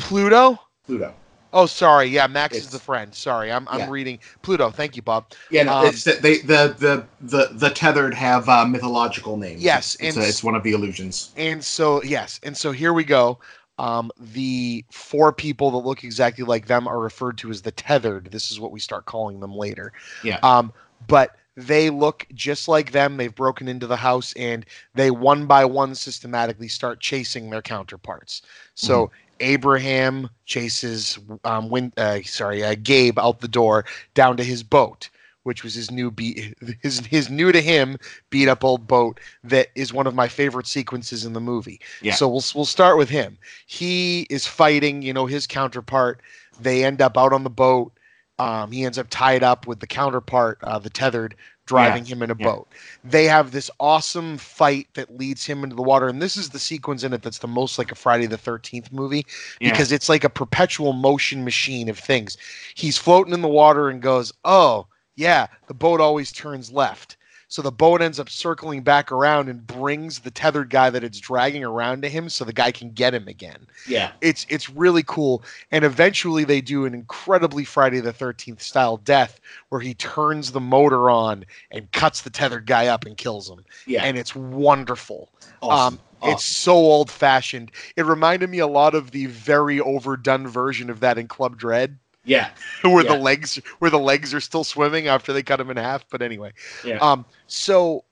[0.01, 0.59] Pluto.
[0.85, 1.13] Pluto.
[1.53, 2.07] Oh, sorry.
[2.07, 3.13] Yeah, Max is the friend.
[3.13, 3.89] Sorry, I'm I'm Yeah.
[3.89, 4.71] reading Pluto.
[4.71, 5.25] Thank you, Bob.
[5.49, 9.61] Yeah, no, Um, it's that they the the the the tethered have uh, mythological names.
[9.61, 11.31] Yes, it's, and a- it's one of the illusions.
[11.35, 13.39] And so yes, and so here we go.
[13.79, 18.31] Um, the four people that look exactly like them are referred to as the tethered.
[18.31, 19.91] This is what we start calling them later.
[20.23, 20.39] Yeah.
[20.43, 20.71] Um,
[21.07, 23.17] but they look just like them.
[23.17, 28.43] They've broken into the house and they one by one systematically start chasing their counterparts.
[28.75, 29.11] So
[29.41, 35.09] Abraham chases um, Win- uh, sorry uh, Gabe out the door down to his boat,
[35.43, 37.97] which was his new beat his his new to him
[38.29, 41.79] beat up old boat that is one of my favorite sequences in the movie.
[42.01, 42.13] Yeah.
[42.13, 43.37] So we'll we'll start with him.
[43.65, 46.21] He is fighting, you know, his counterpart.
[46.59, 47.91] They end up out on the boat.
[48.39, 52.31] Um, he ends up tied up with the counterpart, uh, the tethered, driving him in
[52.31, 52.45] a yeah.
[52.45, 52.67] boat.
[53.03, 56.59] They have this awesome fight that leads him into the water, and this is the
[56.59, 59.25] sequence in it that's the most like a Friday the Thirteenth movie
[59.59, 59.71] Yeah.
[59.71, 62.37] because it's like a perpetual motion machine of things.
[62.75, 67.17] He's floating in the water and goes, "Oh, yeah, the boat always turns left."
[67.51, 71.19] So the boat ends up circling back around and brings the tethered guy that it's
[71.19, 73.67] dragging around to him so the guy can get him again.
[73.85, 75.43] yeah, It's it's really cool.
[75.69, 80.61] And eventually they do an incredibly Friday the 13th style death where he turns the
[80.61, 83.65] motor on and cuts the tethered guy up and kills him.
[83.85, 84.03] yeah.
[84.05, 85.29] And it's wonderful.
[85.61, 85.99] awesome.
[86.21, 87.71] Um, It's so old fashioned.
[87.97, 91.97] It reminded me a lot of the very overdone version of that in Club Dread,
[92.23, 92.49] yeah,
[92.83, 93.15] where Yeah.
[93.15, 96.07] the legs where the legs are still swimming after they cut him in half.
[96.09, 96.51] But anyway,
[96.83, 96.97] Yeah.
[96.97, 98.05] um, so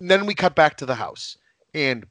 [0.00, 1.36] then we cut back to the house,
[1.74, 2.06] and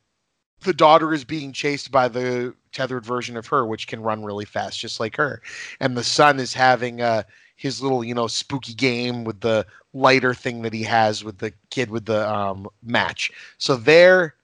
[0.62, 4.46] the daughter is being chased by the tethered version of her, which can run really
[4.46, 5.42] fast, just like her,
[5.80, 7.24] and the son is having uh
[7.56, 11.54] his little you know spooky game with the lighter thing that he has with the
[11.70, 13.32] kid with the um match.
[13.58, 14.36] So they're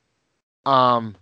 [0.65, 1.15] um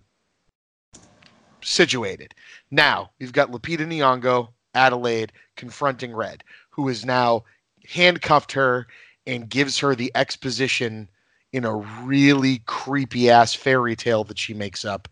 [1.61, 2.33] situated.
[2.71, 7.43] Now we've got Lupita Nyong'o, Adelaide confronting Red, who has now
[7.87, 8.87] handcuffed her
[9.27, 11.07] and gives her the exposition
[11.51, 15.07] in a really creepy ass fairy tale that she makes up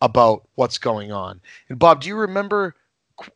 [0.00, 1.40] about what's going on.
[1.68, 2.74] And Bob, do you remember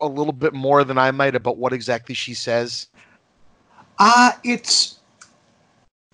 [0.01, 2.87] a little bit more than I might about what exactly she says?
[3.99, 4.99] uh it's.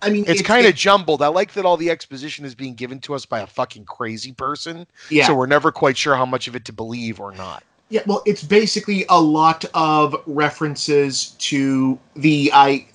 [0.01, 1.21] I mean, It's kind of it- jumbled.
[1.21, 4.31] I like that all the exposition is being given to us by a fucking crazy
[4.31, 4.87] person.
[5.11, 5.27] yeah.
[5.27, 7.63] So we're never quite sure how much of it to believe or not.
[7.89, 12.85] Yeah, well, it's basically a lot of references to the I.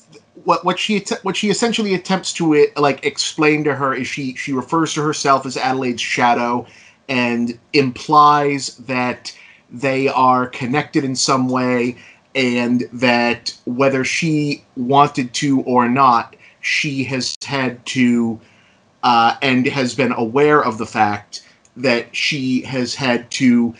[0.44, 4.34] What what she what she essentially attempts to it, like explain to her is she
[4.36, 6.64] she refers to herself as Adelaide's shadow,
[7.08, 9.36] and implies that
[9.70, 11.96] they are connected in some way,
[12.36, 18.40] and that whether she wanted to or not, she has had to,
[19.02, 21.42] uh, and has been aware of the fact
[21.76, 23.74] that she has had to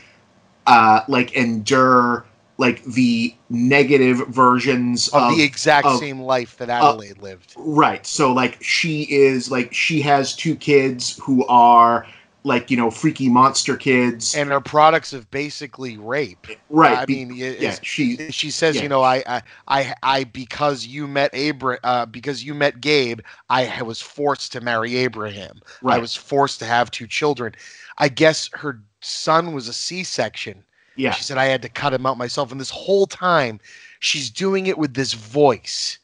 [0.66, 2.24] uh, like endure
[2.56, 7.52] like the negative versions Of, of, the exact of- same life that Adelaide lived.
[7.56, 12.06] right so like she is like she has two kids who are
[12.44, 16.46] like you know freaky monster kids And are products of basically rape.
[16.68, 18.82] right I mean, yeah she she says, Yeah.
[18.82, 23.20] you know, I, I, I, I, because you met Abra, uh, because you met Gabe,
[23.48, 25.60] I was forced to marry Abraham.
[25.82, 25.96] right.
[25.96, 27.54] I was forced to have two children.
[27.98, 30.64] I guess her son was a C-section.
[30.96, 33.60] yeah She said I had to cut him out myself, and this whole time,
[34.00, 35.98] she's doing it with this voice.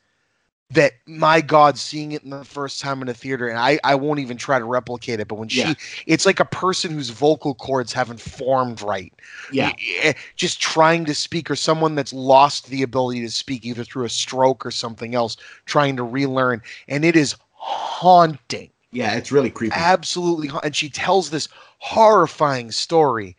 [0.72, 3.96] That my God, seeing it in the first time in a theater, and I, I
[3.96, 5.26] won't even try to replicate it.
[5.26, 5.74] But when she,
[6.06, 9.12] it's like a person whose vocal cords haven't formed right
[9.52, 13.82] yeah eh, just trying to speak or someone that's lost the ability to speak either
[13.82, 15.36] through a stroke or something else
[15.66, 19.74] trying to relearn and it is haunting yeah it's really creepy.
[19.76, 21.48] Absolutely and she tells this
[21.78, 23.36] horrifying story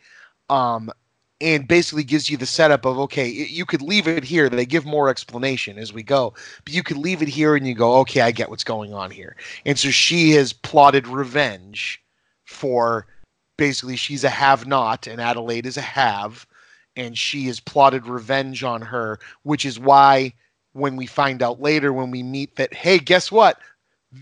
[0.50, 0.92] um
[1.40, 4.48] and basically gives you the setup of okay you could leave it here.
[4.50, 6.34] They give more explanation as we go
[6.64, 9.12] but you could leave it here and you go okay i get what's going on
[9.12, 9.36] here.
[9.66, 12.02] And so she has plotted revenge
[12.46, 13.08] for
[13.58, 16.46] basically she's a have not and adelaide is a have
[16.96, 20.34] and she has plotted revenge on her which is why
[20.74, 23.60] when we find out later when we meet that hey guess what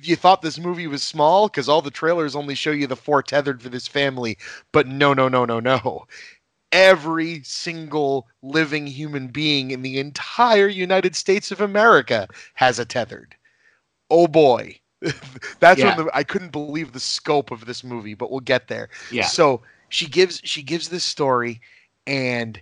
[0.03, 1.47] you thought this movie was small?
[1.47, 4.37] Because all the trailers only show you the four tethered for this family
[4.71, 6.05] but no no no no no.
[6.71, 13.35] Every single living human being in the entire united states of america has a tethered.
[14.09, 14.79] Oh boy.
[15.59, 15.95] That's Yeah.
[15.95, 18.89] when the, i couldn't believe the scope of this movie but we'll get there.
[19.09, 19.23] Yeah.
[19.23, 21.61] So she gives she gives this story
[22.05, 22.61] and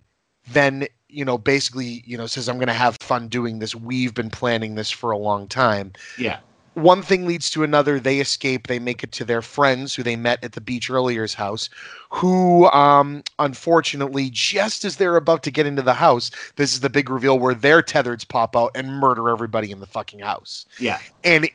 [0.49, 3.75] then you know basically you know says i'm going to have fun doing this.
[3.75, 5.93] We've been planning this for a long time.
[6.17, 6.39] Yeah
[6.77, 7.99] one thing leads to another.
[7.99, 8.67] They escape.
[8.67, 11.69] They make it to their friends who they met at the beach earlier's house,
[12.11, 16.89] who, um, unfortunately, just as they're about to get into the house, this is the
[16.89, 20.67] big reveal where their tethers pop out and murder everybody in the fucking house.
[20.77, 21.49] yeah And,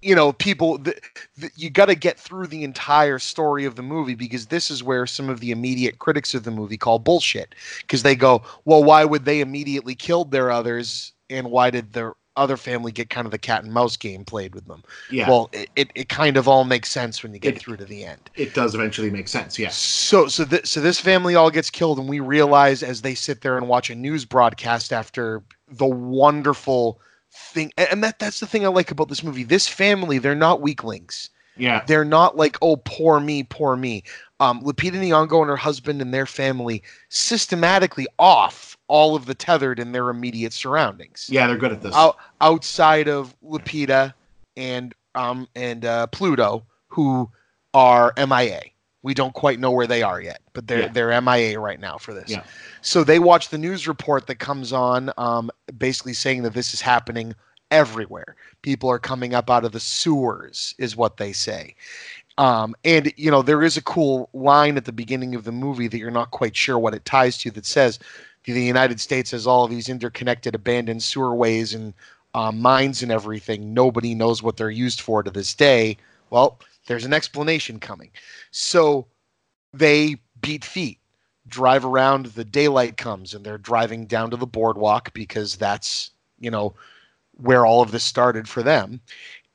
[0.00, 0.98] you know, people, th-
[1.38, 4.82] th- you got to get through the entire story of the movie because this is
[4.82, 8.82] where some of the immediate critics of the movie call bullshit because they go, well,
[8.82, 11.12] why would they immediately kill their others?
[11.28, 14.54] And why did the other family get kind of the cat and mouse game played
[14.54, 14.82] with them.
[15.10, 17.76] Yeah, Well, it, it, it kind of all makes sense when you get It- through
[17.78, 18.30] to the end.
[18.34, 19.58] it does eventually make sense.
[19.58, 19.76] Yes.
[19.78, 23.40] So so th- so this family all gets killed, and we realize as they sit
[23.42, 27.00] there and watch a news broadcast after the wonderful
[27.32, 29.44] thing, and that that's the thing I like about this movie.
[29.44, 31.30] This family, they're not weaklings.
[31.56, 31.84] Yeah.
[31.86, 34.02] They're not like, oh, poor me, poor me.
[34.40, 39.78] Um, Lupita Nyong'o and her husband and their family systematically off all of the tethered
[39.78, 41.28] in their immediate surroundings.
[41.30, 41.94] Yeah, they're good at this.
[41.94, 44.14] Out, outside of Lupita
[44.56, 47.30] and um and uh, Pluto, who
[47.72, 48.62] are MIA.
[49.02, 50.88] We don't quite know where they are yet, but they're Yeah.
[50.88, 52.30] they're MIA right now for this.
[52.30, 52.44] Yeah.
[52.80, 56.80] So they watch the news report that comes on, um, basically saying that this is
[56.80, 57.34] happening
[57.70, 58.36] everywhere.
[58.62, 61.74] People are coming up out of the sewers, is what they say.
[62.38, 65.86] Um, and you know there is a cool line at the beginning of the movie
[65.88, 67.98] that you're not quite sure what it ties to that says
[68.52, 71.94] the United States has all these interconnected abandoned sewerways and
[72.34, 73.72] um, mines and everything.
[73.72, 75.96] Nobody knows what they're used for to this day.
[76.30, 78.10] Well, there's an explanation coming.
[78.50, 79.06] So
[79.72, 80.98] they beat feet,
[81.48, 82.26] drive around.
[82.26, 86.74] The daylight comes, and they're driving down to the boardwalk because that's you know
[87.36, 89.00] where all of this started for them.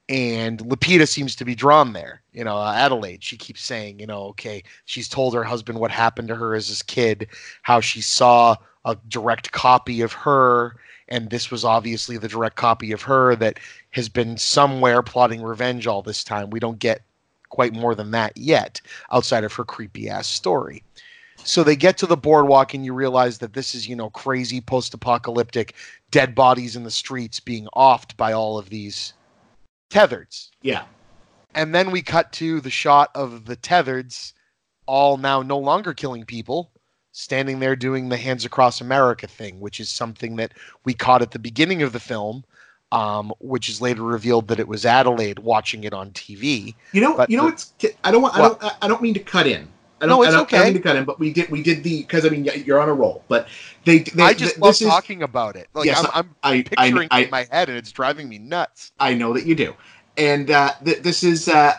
[0.08, 2.24] And Lupita seems to be drawn there.
[2.34, 3.24] You know, uh, Adelaide.
[3.24, 6.68] She keeps saying, you know, okay, she's told her husband what happened to her as
[6.68, 7.28] his kid,
[7.62, 10.76] how she saw a direct copy of her,
[11.08, 13.60] and this was obviously the direct copy of her that
[13.92, 16.50] has been somewhere plotting revenge all this time.
[16.50, 17.02] We don't get
[17.50, 18.80] quite more than that yet,
[19.12, 20.84] outside of her creepy ass story.
[21.44, 24.62] So they get to the boardwalk, and you realize that this is, you know, crazy
[24.62, 25.74] post apocalyptic
[26.12, 29.14] dead bodies in the streets being offed by all of these
[29.90, 30.50] tethereds.
[30.62, 30.84] yeah.
[31.56, 34.34] And then we cut to the shot of the tethereds,
[34.86, 36.72] all now no longer killing people,
[37.20, 40.54] standing there doing the Hands Across America thing, which is something that
[40.86, 42.46] we caught at the beginning of the film,
[42.92, 46.76] um, which is later revealed that it was Adelaide watching it on TV.
[46.94, 49.14] You know, But you know the- what's I don't want I don't I don't mean
[49.16, 49.68] to cut in.
[50.02, 50.58] I don't, No, it's I don't, I okay.
[50.58, 52.80] don't mean to cut in, but we did we did the because I mean you're
[52.80, 53.50] on a roll, but
[53.84, 55.68] they, they I just love this is talking about it.
[55.74, 58.30] Like Yes, I'm, I'm I I, picturing I, it in my head, and it's driving
[58.30, 58.94] me nuts.
[59.00, 59.76] I know that you do,
[60.18, 61.50] and uh, th- this is.
[61.50, 61.74] Uh,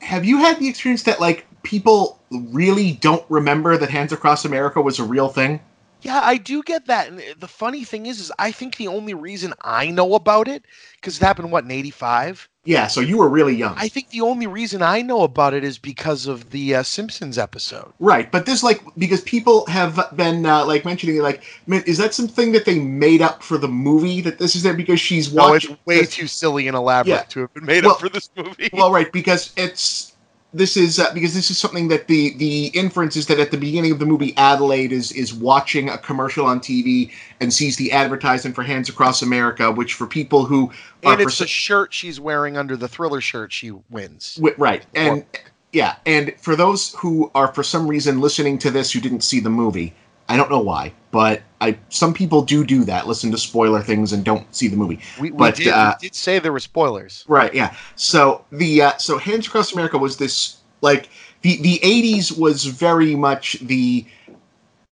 [0.00, 4.80] have you had the experience that like people really don't remember that Hands Across America
[4.80, 5.60] was a real thing?
[6.02, 7.08] Yeah, I do get that.
[7.08, 10.64] And the funny thing is, is I think the only reason I know about it,
[10.94, 12.48] because it happened what in '85.
[12.64, 15.64] Yeah, so you were really young, I think the only reason I know about it
[15.64, 17.90] is because of the uh, Simpsons episode.
[18.00, 18.30] right?
[18.30, 22.64] But this like because people have been uh, like mentioning like, is that something that
[22.66, 24.20] they made up for the movie?
[24.22, 25.78] That this is there because she's No, it's watching.
[25.86, 27.22] way too silly and elaborate Yeah.
[27.24, 28.68] to have been made Well- up for this movie.
[28.74, 30.09] Well, right, because it's
[30.52, 33.56] this is uh, because this is something that the the inference is that at the
[33.56, 37.92] beginning of the movie, Adelaide is is watching a commercial on TV and sees the
[37.92, 40.72] advertisement for Hands Across America, which for people who
[41.04, 44.34] are and it's the shirt she's wearing under the thriller shirt she wins.
[44.36, 45.24] Wi- right and
[45.72, 49.38] yeah and for those who are for some reason listening to this who didn't see
[49.38, 49.94] the movie
[50.30, 54.12] i don't know why but i some people do do that listen to spoiler things
[54.12, 56.60] and don't see the movie We, we, But, did, uh, we did say there were
[56.60, 57.24] spoilers.
[57.28, 61.08] right yeah so the uh, so hands across america was this like
[61.42, 64.06] the the 80s was very much the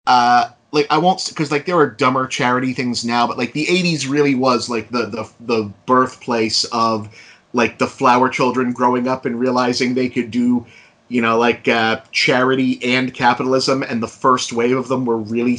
[0.05, 3.65] uh like i won't because like there are dumber charity things now but like the
[3.65, 7.09] 80s really was like the the the birthplace of
[7.53, 10.65] like the flower children growing up and realizing they could do
[11.09, 15.57] you know like uh, charity and capitalism and the first wave of them were really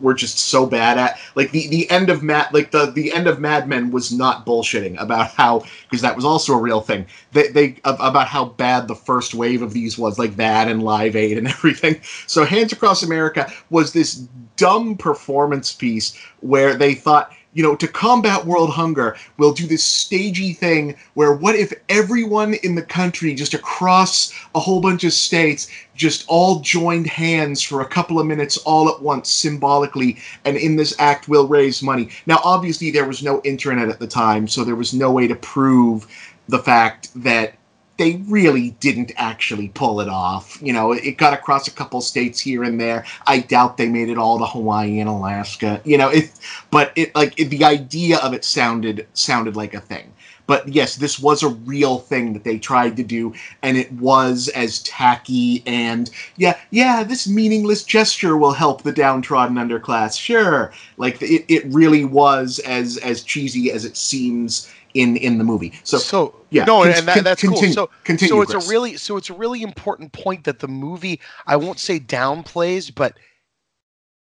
[0.00, 3.26] were just so bad at like the the end of mad like the the end
[3.26, 7.06] of mad men was not bullshitting about how because that was also a real thing.
[7.32, 11.16] They, they about how bad the first wave of these was like that and live
[11.16, 12.00] aid and everything.
[12.26, 17.88] So hands across america was this dumb performance piece where they thought you know, to
[17.88, 23.34] combat world hunger, we'll do this stagey thing where what if everyone in the country,
[23.34, 28.26] just across a whole bunch of states, just all joined hands for a couple of
[28.26, 32.10] minutes all at once symbolically, and in this act we'll raise money.
[32.26, 35.34] Now, obviously, there was no internet at the time, so there was no way to
[35.34, 36.06] prove
[36.50, 37.54] the fact that
[37.96, 40.58] they really didn't actually pull it off.
[40.62, 43.04] You know, it got across a couple states here and there.
[43.26, 45.80] I doubt they made it all to Hawaii and Alaska.
[45.84, 46.30] You know, it,
[46.70, 50.12] but it like it, the idea of it sounded sounded like a thing.
[50.46, 54.48] But yes, this was a real thing that they tried to do, and it was
[54.48, 60.18] as tacky and yeah, yeah, this meaningless gesture will help the downtrodden underclass.
[60.18, 65.44] Sure, like it, it really was as as cheesy as it seems in in the
[65.44, 65.72] movie.
[65.84, 67.86] So So, yeah, no, con- and that, that's continue, cool.
[67.86, 68.28] So continue.
[68.34, 68.66] so it's Chris.
[68.66, 72.92] a really so it's a really important point that the movie I won't say downplays,
[72.94, 73.16] but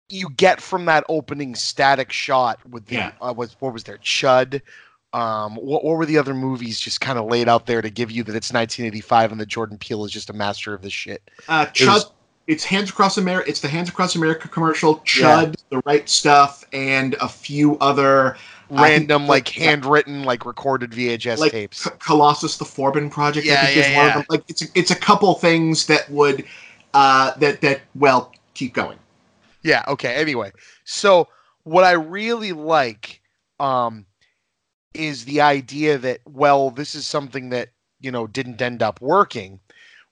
[0.09, 3.11] you get from that opening static shot with the Yeah.
[3.21, 4.61] uh, was what was there Chud.
[5.13, 8.11] Um, what, what were the other movies just kind of laid out there to give
[8.11, 11.21] you that it's 1985 and that Jordan Peele is just a master of this shit?
[11.47, 12.11] Uh, It was- Chud.
[12.47, 13.49] It's Hands Across America.
[13.49, 14.99] It's the Hands Across America commercial.
[14.99, 18.37] Chud, The Right Stuff, and a few other
[18.69, 21.83] I think- Random, like handwritten, like recorded VHS like tapes.
[21.83, 23.45] C- Colossus the Forbin project.
[23.45, 24.25] Yeah, I think yeah, is one of them.
[24.29, 26.43] Like it's a, it's a couple things that would
[26.93, 28.97] uh, that that well keep going.
[29.63, 29.83] Yeah.
[29.87, 30.15] Okay.
[30.15, 30.51] Anyway,
[30.83, 31.27] so
[31.63, 33.21] what I really like
[33.59, 34.05] um,
[34.93, 37.69] is the idea that well, this is something that
[38.01, 39.59] you know didn't end up working.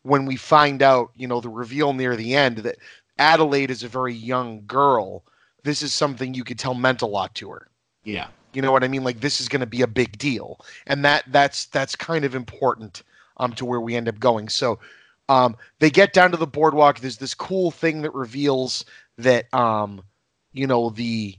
[0.03, 2.77] When we find out, you know, the reveal near the end that
[3.17, 5.23] Adelaide is a very young girl,
[5.63, 7.69] this is something you could tell meant a lot to her.
[8.03, 8.27] Yeah.
[8.55, 9.03] You know what I mean?
[9.03, 12.35] Like this is going to be a big deal, and that that's that's kind of
[12.35, 13.03] important
[13.37, 14.49] um, to where we end up going.
[14.49, 14.79] So
[15.29, 16.99] um, they get down to the boardwalk.
[16.99, 18.85] There's this cool thing that reveals
[19.17, 20.01] that um,
[20.53, 21.35] you know the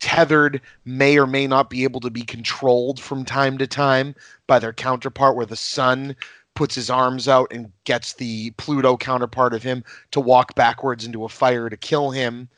[0.00, 4.14] tethered may or may not be able to be controlled from time to time
[4.48, 6.16] by their counterpart, where the son
[6.54, 11.24] puts his arms out and gets the Pluto counterpart of him to walk backwards into
[11.24, 12.48] a fire to kill him.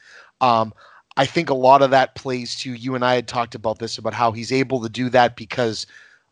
[0.40, 0.72] Um,
[1.16, 3.98] I think a lot of that plays to you and I had talked about this
[3.98, 5.86] about how he's able to do that because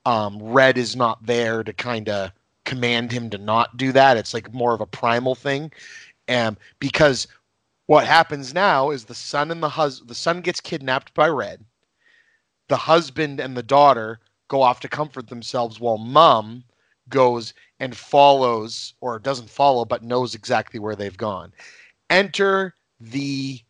[0.05, 2.33] um, Red is not there to kind of
[2.65, 4.17] command him to not do that.
[4.17, 5.71] It's like more of a primal thing,
[6.27, 7.29] and because
[7.87, 11.65] what happens now is the son and the hus the son gets kidnapped by Red.
[12.69, 16.65] The husband and the daughter go off to comfort themselves while mom
[17.09, 21.53] goes and follows or doesn't follow but knows exactly where they've gone.
[22.11, 23.61] Enter the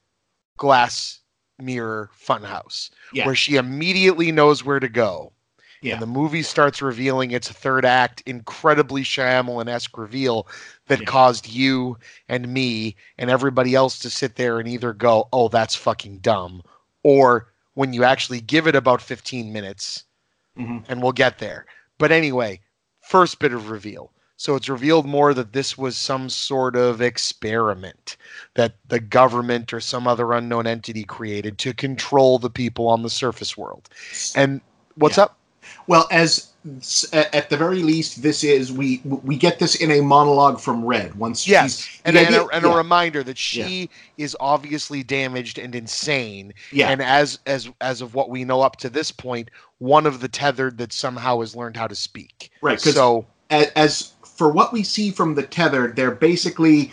[0.56, 1.20] glass
[1.58, 3.26] mirror funhouse Yeah.
[3.26, 5.32] where she immediately knows where to go.
[5.80, 5.94] Yeah.
[5.94, 10.46] And the movie starts revealing its third act, incredibly Shyamalan-esque reveal
[10.86, 11.06] that Yeah.
[11.06, 15.74] caused you and me and everybody else to sit there and either go, "Oh, that's
[15.74, 16.62] fucking dumb,"
[17.02, 20.04] or when you actually give it about 15 minutes,
[20.56, 20.84] Mhm.
[20.88, 21.66] and we'll get there.
[21.98, 22.60] But anyway,
[23.00, 24.12] first bit of reveal.
[24.42, 28.16] So it's revealed more that this was some sort of experiment
[28.54, 33.08] that the government or some other unknown entity created to control the people on the
[33.08, 33.88] surface world.
[34.34, 34.60] And
[34.96, 35.22] what's Yeah.
[35.24, 35.38] up?
[35.86, 36.48] Well, as
[37.12, 41.14] at the very least, this is we we get this in a monologue from Red.
[41.14, 44.36] Once Yes, she's, and, the and, idea- a, and yeah, a reminder that she is
[44.40, 46.52] obviously damaged and insane.
[46.72, 50.18] yeah, And as as as of what we know up to this point, one of
[50.18, 52.50] the tethered that somehow has learned how to speak.
[52.60, 52.80] right.
[52.80, 56.90] So as for what we see from the tethered, they're basically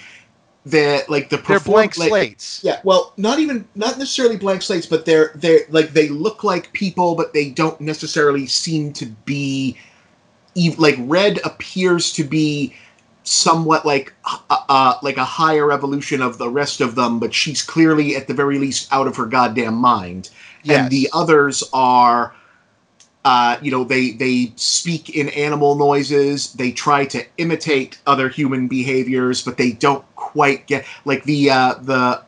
[0.66, 2.62] the like the they're blank like- slates.
[2.64, 6.72] Yeah, well, not even not necessarily blank slates, but they're they're like they look like
[6.74, 9.78] people, but they don't necessarily seem to be.
[10.58, 12.76] ev- Like Red appears to be
[13.24, 17.62] somewhat like uh, uh, like a higher evolution of the rest of them, but she's
[17.62, 20.30] clearly at the very least out of her goddamn mind.
[20.68, 22.34] And the others are,
[23.26, 26.54] uh, you know, they they speak in animal noises.
[26.54, 31.74] They try to imitate other human behaviors, but they don't quite get like the uh,
[31.82, 32.24] the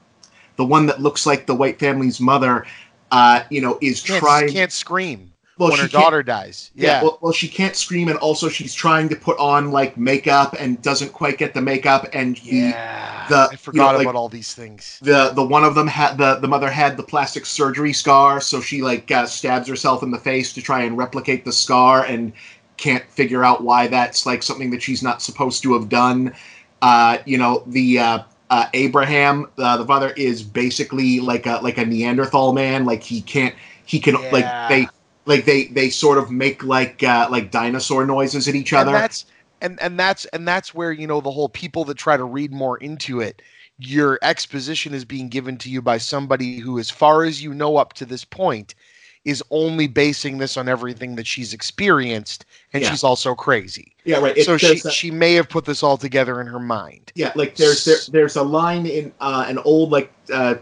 [0.58, 2.66] the one that looks like the white family's mother.
[3.12, 4.50] Uh, you know, is can't, trying.
[4.50, 5.31] can't scream
[5.62, 6.72] well, when her daughter dies.
[6.76, 7.04] yeah, Yeah.
[7.04, 10.82] well, well, she can't scream, and also she's trying to put on like makeup and
[10.82, 13.26] doesn't quite get the makeup, and the yeah.
[13.30, 15.00] the- I you forgot know, like- about all these things.
[15.02, 18.60] the the one of them had the the mother had the plastic surgery scar, so
[18.62, 22.34] she like uh, stabs herself in the face to try and replicate the scar, and
[22.78, 26.34] can't figure out why that's like something that she's not supposed to have done.
[26.82, 28.20] Uh, you know, the uh,
[28.50, 32.86] uh, Abraham, uh, the father, is basically like a like a Neanderthal man.
[32.86, 33.54] Like he can't,
[33.86, 34.88] he can like they
[35.32, 38.92] like they they sort of make like uh, like dinosaur noises at each and other.
[38.92, 39.26] that's
[39.62, 42.52] and and that's and that's where you know the whole people that try to read
[42.52, 43.42] more into it
[43.78, 47.78] your exposition is being given to you by somebody who as far as you know
[47.78, 48.76] up to this point
[49.24, 52.90] is only basing this on everything that she's experienced and Yeah.
[52.90, 54.36] she's also crazy yeah, right.
[54.38, 57.32] It- so she that- she may have put this all together in her mind Yeah,
[57.36, 60.56] like there's there, there's a line in uh, an old like uh,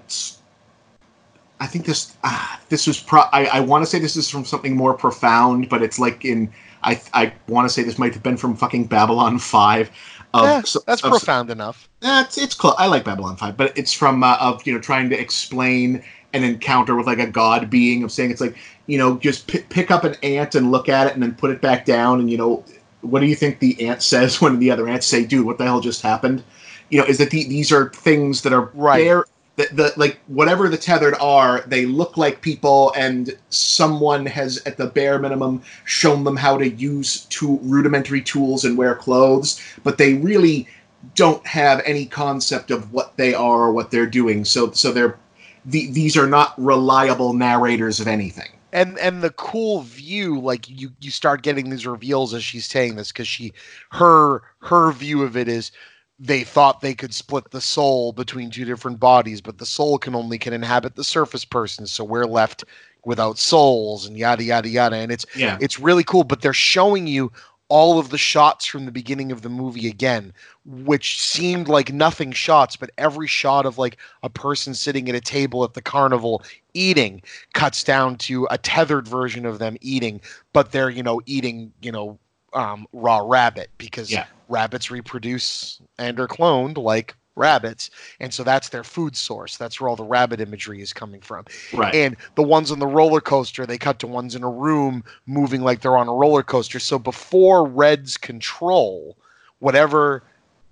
[1.60, 4.46] I think this uh, this was pro I, I want to say this is from
[4.46, 6.52] something more profound, but it's like in
[6.84, 9.92] I I want to say this might have been from fucking Babylon Five.
[10.34, 12.76] Of, Yeah, that's of- profound enough That's it's close.
[12.78, 16.44] I like Babylon Five, but it's from uh, of you know trying to explain an
[16.44, 18.56] encounter with like a god being of saying it's like
[18.86, 21.50] you know just p- pick up an ant and look at it and then put
[21.50, 22.64] it back down and you know
[23.02, 25.64] what do you think the ant says when the other ants say dude what the
[25.64, 26.44] hell just happened
[26.90, 29.04] you know is that the, these are things that are Right.
[29.04, 29.26] there
[29.60, 34.78] that the like whatever the tethered are they look like people and someone has at
[34.78, 39.98] the bare minimum shown them how to use two rudimentary tools and wear clothes but
[39.98, 40.68] they really
[41.16, 44.46] don't have any concept of what they are or what they're doing.
[44.46, 45.18] So so they're
[45.66, 48.50] the, these are not reliable narrators of anything.
[48.72, 52.96] and and the cool view like you you start getting these reveals as she's saying
[52.96, 53.54] this because she
[53.92, 55.72] her her view of it is
[56.20, 60.16] they thought they could split the soul between two different bodies but the soul can
[60.16, 62.64] only can inhabit the surface person so we're left
[63.06, 65.58] without souls and yada yada yada and it's Yeah.
[65.62, 67.32] it's really cool but they're showing you
[67.70, 70.34] all of the shots from the beginning of the movie again
[70.66, 75.22] which seemed like nothing shots but every shot of like a person sitting at a
[75.22, 76.44] table at the carnival
[76.74, 77.22] eating
[77.54, 80.20] cuts down to a tethered version of them eating
[80.52, 82.20] but they're you know eating you know
[82.54, 84.26] um, raw rabbit because Yeah.
[84.48, 87.90] rabbits reproduce and are cloned like rabbits
[88.20, 91.46] and so that's their food source that's where all the rabbit imagery is coming from
[91.74, 91.96] Right.
[91.96, 95.62] and the ones on the roller coaster they cut to ones in a room moving
[95.62, 99.16] like they're on a roller coaster so before red's control
[99.60, 100.24] whatever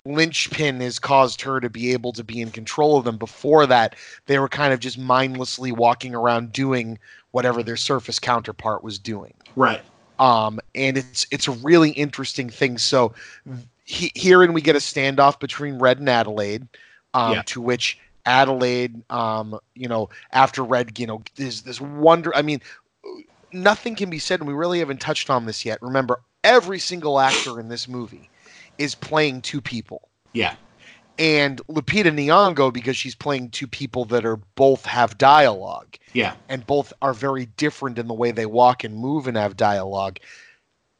[0.05, 3.95] linchpin has caused her to be able to be in control of them before that
[4.25, 6.97] they were kind of just mindlessly walking around doing
[7.31, 9.81] whatever their surface counterpart was doing right.
[10.19, 12.77] Um, and it's it's a really interesting thing.
[12.77, 13.13] So
[13.83, 16.67] he, herein we get a standoff between Red and Adelaide,
[17.13, 17.41] um, Yeah.
[17.43, 22.35] to which Adelaide, um, you know, after Red, you know, there's this wonder.
[22.35, 22.61] I mean,
[23.53, 25.81] nothing can be said, and we really haven't touched on this yet.
[25.81, 28.29] Remember, every single actor in this movie
[28.77, 30.55] is playing two people Yeah.
[31.19, 36.35] And Lupita Nyong'o because she's playing two people that are both have dialogue Yeah.
[36.49, 40.19] and both are very different in the way they walk and move and have dialogue.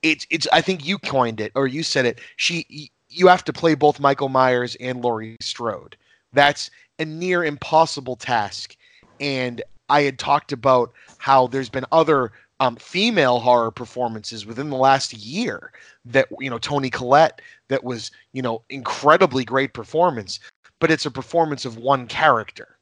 [0.01, 2.19] It's it's I think you coined it or you said it.
[2.35, 5.95] She you have to play both Michael Myers and Laurie Strode.
[6.33, 8.75] That's a near impossible task.
[9.19, 14.77] And I had talked about how there's been other um, female horror performances within the
[14.77, 15.71] last year
[16.05, 20.39] that you know Toni Collette that was you know incredibly great performance,
[20.79, 22.77] but it's a performance of one character.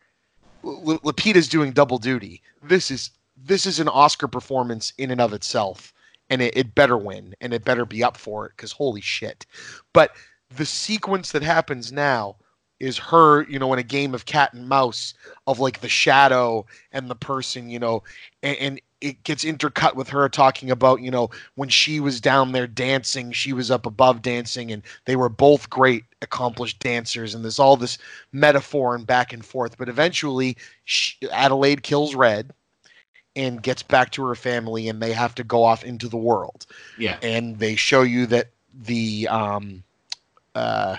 [0.63, 2.41] L- Lupita's doing double duty.
[2.63, 5.93] This is this is an Oscar performance in and of itself,
[6.29, 9.45] and it, it better win and it better be up for it because holy shit!
[9.91, 10.11] But
[10.55, 12.37] the sequence that happens now
[12.79, 15.13] is her, you know, in a game of cat and mouse
[15.47, 18.03] of like the shadow and the person, you know,
[18.43, 22.53] and, and it gets intercut with her talking about, you know, when she was down
[22.53, 27.35] there dancing, she was up above dancing, and they were both great, accomplished dancers.
[27.35, 27.99] And there's all this
[28.31, 29.77] metaphor and back and forth.
[29.77, 32.51] But eventually, she, Adelaide kills Red
[33.35, 36.65] and gets back to her family, and they have to go off into the world.
[36.97, 37.19] Yeah.
[37.21, 39.83] And they show you that the um,
[40.55, 40.97] uh,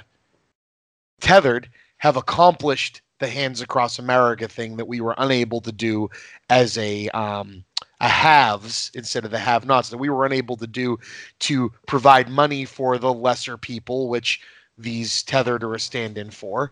[1.20, 6.08] tethered have accomplished the hands across America thing that we were unable to do
[6.50, 7.64] as a um,
[8.00, 10.98] a haves instead of the have-nots that we were unable to do
[11.40, 14.40] to provide money for the lesser people, which
[14.78, 16.70] these tethered are a stand-in for.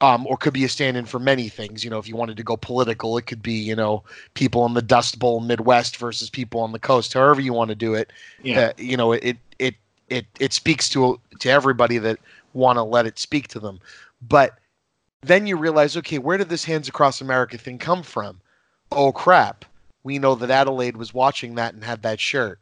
[0.00, 1.82] Um, or could be a stand-in for many things.
[1.82, 4.04] You know, if you wanted to go political, it could be you know
[4.34, 7.14] people in the Dust Bowl Midwest versus people on the coast.
[7.14, 8.12] However you want to do it,
[8.44, 8.60] Yeah.
[8.60, 9.74] uh, you know it it
[10.08, 12.18] it it speaks to to everybody that
[12.52, 13.78] want to let it speak to them
[14.22, 14.58] but
[15.22, 18.40] then you realize okay where did this hands across america thing come from
[18.92, 19.64] oh crap
[20.02, 22.60] we know that adelaide was watching that and had that shirt.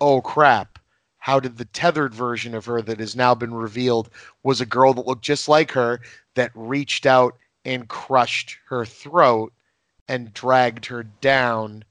[0.00, 0.78] Oh crap.
[1.18, 4.10] How did the tethered version of her that has now been revealed
[4.42, 6.00] was a girl that looked just like her
[6.34, 9.52] that reached out and crushed her throat
[10.06, 11.84] and dragged her down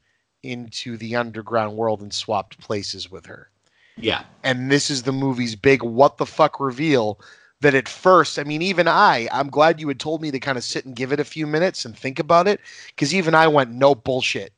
[0.44, 3.50] into the underground world and swapped places with her?
[3.98, 4.24] Yeah.
[4.44, 7.20] and this is the movie's big what the fuck reveal
[7.62, 10.58] that at first i mean even i i'm glad you had told me to kind
[10.58, 13.48] of sit and give it a few minutes and think about it because even i
[13.48, 14.52] went no bullshit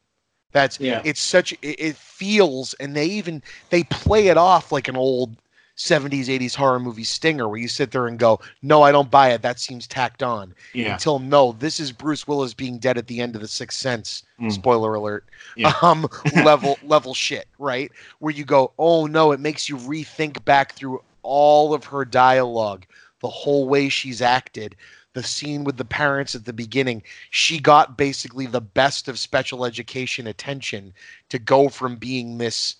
[0.55, 1.01] that's Yeah.
[1.03, 5.35] it's such it, it feels and they even they play it off like an old
[5.77, 9.31] 70s 80s horror movie stinger where you sit there and go no i don't buy
[9.33, 10.93] it that seems tacked on Yeah.
[10.93, 14.23] until no this is bruce willis being dead at the end of the sixth sense
[14.39, 14.51] Mm.
[14.51, 15.25] spoiler alert
[15.57, 15.73] Yeah.
[15.81, 16.07] um
[16.45, 21.01] level level shit right where you go oh no it makes you rethink back through
[21.21, 22.85] all of her dialogue
[23.19, 24.75] the whole way she's acted
[25.15, 29.65] the scene with the parents at the beginning she got basically the best of special
[29.65, 30.93] education attention
[31.29, 32.77] to go from being this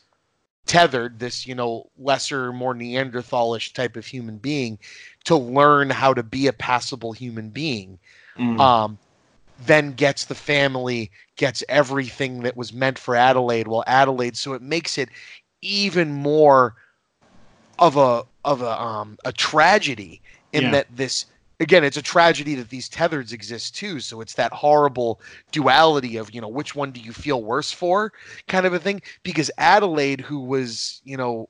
[0.68, 4.80] tethered this you know lesser more neanderthalish type of human being
[5.26, 8.00] to learn how to be a passable human being
[8.38, 8.60] Mm.
[8.60, 9.00] um,
[9.58, 13.68] then gets the family, gets everything that was meant for Adelaide.
[13.68, 15.10] Well, Adelaide, so it makes it
[15.62, 16.76] even more
[17.80, 20.22] of a of a um a tragedy
[20.54, 20.72] in Yeah.
[20.72, 21.26] that this
[21.60, 25.20] again it's a tragedy that these tethers exist too so it's that horrible
[25.52, 28.12] duality of you know which one do you feel worse for
[28.48, 29.02] kind of a thing?
[29.24, 31.50] Because adelaide who was you know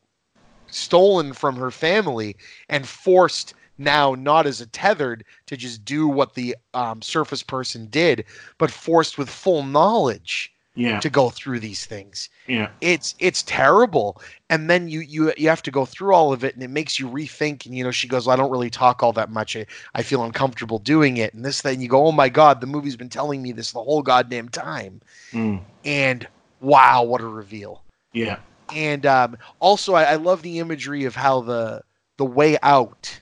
[0.68, 2.36] stolen from her family
[2.70, 7.88] and forced now not as a tethered to just do what the um, surface person
[7.88, 8.24] did,
[8.58, 11.00] but forced with full knowledge Yeah.
[11.00, 12.30] to go through these things.
[12.48, 12.70] Yeah.
[12.82, 14.22] It's it's terrible.
[14.50, 17.00] And then you you you have to go through all of it and it makes
[17.00, 19.56] you rethink and you know she goes, well, I don't really talk all that much.
[19.56, 22.68] I, I feel uncomfortable doing it and this thing you go, "Oh my god, the
[22.68, 25.02] movie's been telling me this the whole goddamn time."
[25.32, 25.62] Mm.
[25.86, 26.28] And
[26.60, 27.84] wow, what a reveal.
[28.14, 28.38] Yeah.
[28.74, 31.84] And um, also I, I love the imagery of how the
[32.18, 33.22] the way out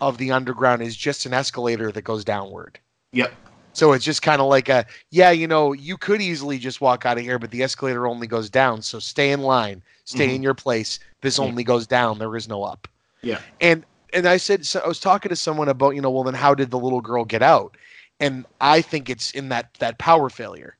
[0.00, 2.78] of the underground is just an escalator that goes downward.
[3.12, 3.32] Yep.
[3.78, 7.06] So it's just kind of like a yeah, you know, you could easily just walk
[7.06, 8.82] out of here, but the escalator only goes down.
[8.82, 10.34] So stay in line, stay Mhm.
[10.34, 10.98] in your place.
[11.20, 11.44] This Yeah.
[11.44, 12.18] only goes down.
[12.18, 12.88] There is no up.
[13.22, 13.40] Yeah.
[13.60, 16.34] And and I said so I was talking to someone about you know well then
[16.34, 17.76] how did the little girl get out?
[18.18, 20.74] And I think it's in that that power failure.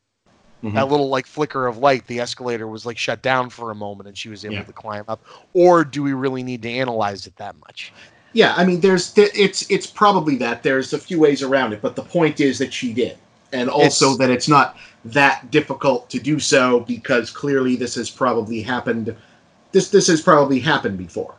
[0.65, 0.75] Mhm.
[0.75, 4.09] That little like flicker of light, the escalator was like shut down for a moment,
[4.09, 4.63] and she was able Yeah.
[4.65, 5.25] to climb up.
[5.55, 7.93] Or do we really need to analyze it that much?
[8.33, 10.63] Yeah, I mean, there's it's it's probably that.
[10.63, 13.17] There's a few ways around it, but the point is that she did,
[13.53, 14.77] and also It's- that it's not
[15.07, 19.15] that difficult to do so because clearly this has probably happened.
[19.73, 21.35] This this has probably happened before.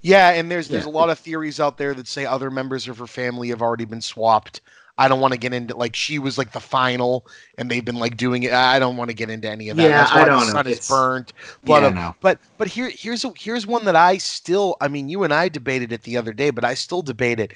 [0.00, 0.90] Yeah, and there's there's Yeah.
[0.90, 3.84] a lot of theories out there that say other members of her family have already
[3.84, 4.60] been swapped.
[5.04, 7.26] I don't want to get into like she was like the final,
[7.58, 8.52] and they've been like doing it.
[8.52, 9.82] I don't want to get into any of that.
[9.82, 10.52] Yeah, That's why I don't the know.
[10.52, 11.32] sun is It's- burnt.
[11.64, 12.14] Blood yeah, of- uh, no.
[12.20, 14.76] But but here here's a, here's one that I still.
[14.80, 17.52] I mean, you and I debated it the other day, but I still debate it.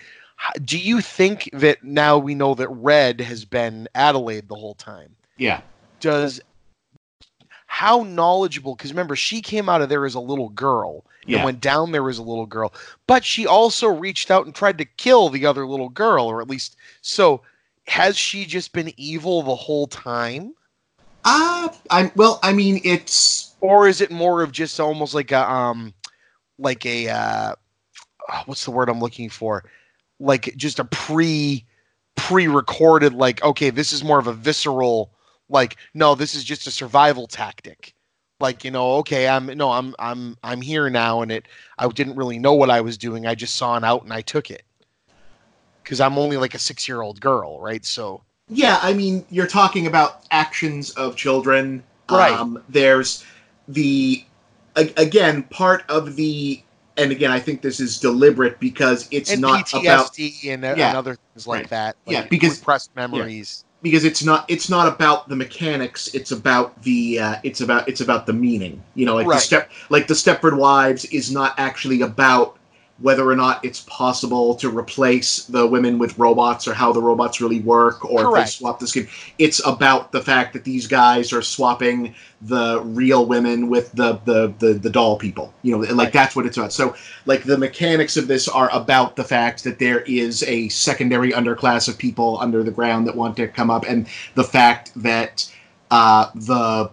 [0.65, 5.15] Do you think that now we know that Red has been Adelaide the whole time?
[5.39, 5.61] Yeah,
[6.01, 6.41] Does
[7.77, 8.75] how knowledgeable?
[8.75, 11.93] Because remember, she came out of there as a little girl yeah, and went down
[11.93, 12.73] there as a little girl.
[13.07, 16.49] But she also reached out and tried to kill the other little girl, or at
[16.49, 17.43] least so.
[17.87, 20.55] Has she just been evil the whole time?
[21.27, 22.41] uh, I'm well.
[22.43, 25.93] I mean, it's Or is it more of just almost like a um
[26.59, 27.55] like a uh
[28.33, 29.65] oh, what's the word I'm looking for?
[30.19, 31.67] Like just a pre
[32.15, 35.11] pre-recorded like okay, this is more of a visceral
[35.49, 37.95] like no, this is just a survival tactic.
[38.39, 41.47] Like, you know, okay, I'm no, I'm I'm I'm here now and it
[41.79, 43.27] I didn't really know what I was doing.
[43.27, 44.63] I just saw an out and I took it.
[45.85, 47.85] Cuz I'm only like a 6-year-old girl, right?
[47.85, 48.79] So yeah.
[48.83, 51.83] I mean, you're talking about actions of children.
[52.11, 52.33] Right.
[52.33, 53.25] Um, there's
[53.69, 54.25] the
[54.77, 56.63] again part of the
[56.99, 60.75] and again I think this is deliberate because it's and not about PTSD and, uh,
[60.77, 60.89] Yeah.
[60.89, 61.71] and other things like Right.
[61.71, 61.97] that.
[62.07, 63.65] Yeah, like because- repressed memories.
[63.83, 68.01] Because it's not it's not about the mechanics it's about the uh, it's about it's
[68.01, 68.83] about the meaning.
[68.95, 72.56] You know like the step like the stepford wives is not actually about
[72.99, 77.41] whether or not it's possible to replace the women with robots or how the robots
[77.41, 79.07] really work or if they swap the skin.
[79.39, 84.53] It's about the fact that these guys are swapping the real women with the the
[84.59, 86.13] the, the doll people you know like Right.
[86.13, 86.73] that's what it's about.
[86.73, 86.95] So
[87.27, 91.89] like the mechanics of this are about the fact that there is a secondary underclass
[91.89, 95.51] of people under the ground that want to come up and the fact that
[95.91, 96.91] uh, the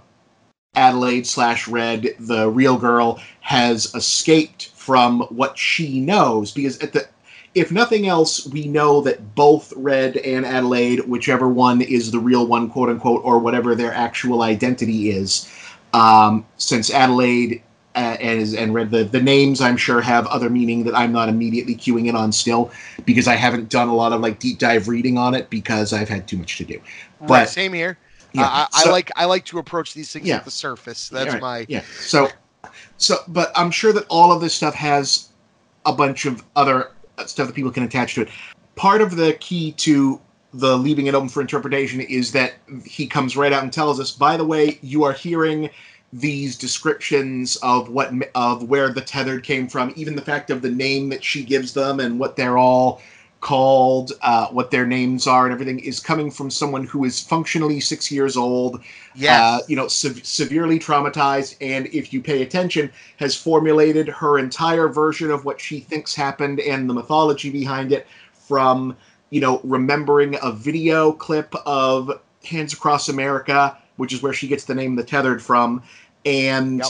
[0.76, 7.08] adelaide slash red the real girl has escaped from what she knows because at the
[7.56, 12.46] if nothing else we know that both red and adelaide whichever one is the real
[12.46, 15.50] one quote unquote or whatever their actual identity is
[15.94, 17.62] um, since adelaide
[17.96, 21.30] uh, and and Red the the names I'm sure have other meaning that I'm not
[21.30, 22.72] immediately queuing in on still
[23.06, 26.10] because I haven't done a lot of like deep dive reading on it because I've
[26.10, 26.74] had too much to do.
[27.20, 27.98] right, But same here.
[28.34, 30.38] yeah, I, I so- like I like to approach these things Yeah.
[30.38, 31.08] at the surface.
[31.08, 31.84] That's Right, my yeah.
[32.00, 32.30] So
[33.04, 35.30] so but I'm sure that all of this stuff has
[35.86, 36.92] a bunch of other
[37.26, 38.30] stuff that people can attach to it.
[38.76, 40.20] Part of the key to
[40.54, 42.54] the leaving it open for interpretation is that
[42.86, 45.70] he comes right out and tells us, by the way, you are hearing
[46.14, 50.70] these descriptions of what of where the tethered came from, even the fact of the
[50.70, 53.02] name that she gives them and what they're all
[53.44, 57.80] called, uh, what their names are, and everything is coming from someone who is functionally
[57.82, 58.82] six years old,
[59.16, 59.38] yes.
[59.38, 64.88] uh, you know, sev- severely traumatized, and if you pay attention, has formulated her entire
[64.88, 68.96] version of what she thinks happened and the mythology behind it from,
[69.30, 74.64] you know, remembering a video clip of Hands Across America, which is where she gets
[74.64, 75.84] the name The Tethered from,
[76.26, 76.88] and Yep.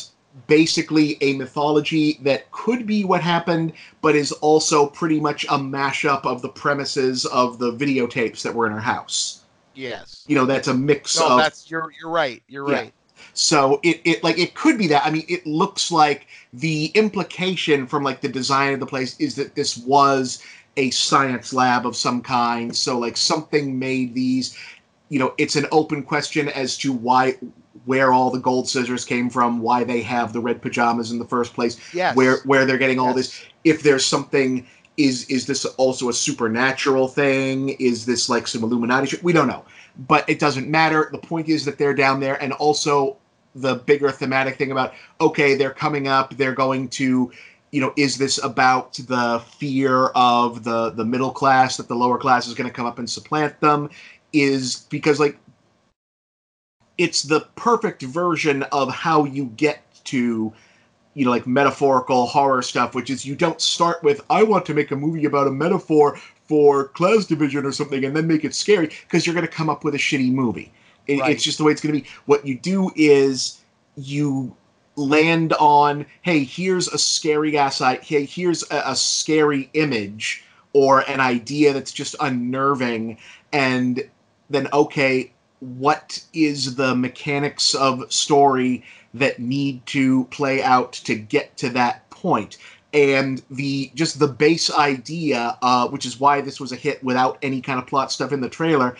[0.48, 6.26] Basically a mythology that could be what happened, but is also pretty much a mashup
[6.26, 9.44] of the premises of the videotapes that were in her house.
[9.74, 10.28] yes.
[10.28, 12.42] You know, that's a mix No, of that's you're you're right.
[12.48, 12.84] You're Yeah.
[12.84, 12.94] right.
[13.34, 15.06] so it, it like it could be that.
[15.06, 19.36] I mean, it looks like the implication from like the design of the place is
[19.36, 20.44] that this was
[20.78, 22.76] a science lab of some kind.
[22.76, 24.58] So like something made these.
[25.10, 27.36] You know, it's an open question as to why,
[27.86, 31.26] where all the gold scissors came from, why they have the red pajamas in the
[31.26, 32.16] first place, Yes.
[32.16, 33.16] where where they're getting all Yes.
[33.16, 33.42] this.
[33.64, 34.66] If there's something
[34.98, 37.70] is is this also a supernatural thing?
[37.80, 39.24] Is this like some Illuminati shit?
[39.24, 39.66] We don't know,
[40.08, 41.10] but it doesn't matter.
[41.12, 43.18] The point is that they're down there, and also
[43.56, 47.32] the bigger thematic thing about okay, they're coming up, they're going to
[47.72, 52.20] you know, is this about the fear of the the middle class that the lower
[52.20, 53.90] class is going to come up and supplant them?
[54.32, 55.38] Is because like
[57.04, 60.54] it's the perfect version of how you get to
[61.16, 64.74] you know like metaphorical horror stuff which is you don't start with i want to
[64.74, 68.56] make a movie about a metaphor for class division or something and then make it
[68.56, 70.72] scary because you're going to come up with a shitty movie
[71.08, 71.32] it, Right.
[71.32, 73.60] it's just the way it's going to be what you do is
[73.97, 74.56] you
[74.95, 81.01] land on hey here's a scary ass i hey here's a, a scary image or
[81.10, 83.18] an idea that's just unnerving
[83.51, 84.10] and
[84.49, 85.33] then okay
[85.64, 88.84] what is the mechanics of story
[89.14, 92.57] that need to play out to get to that point?
[92.93, 97.38] And the just the base idea uh, which is why this was a hit without
[97.41, 98.95] any kind of plot stuff in the trailer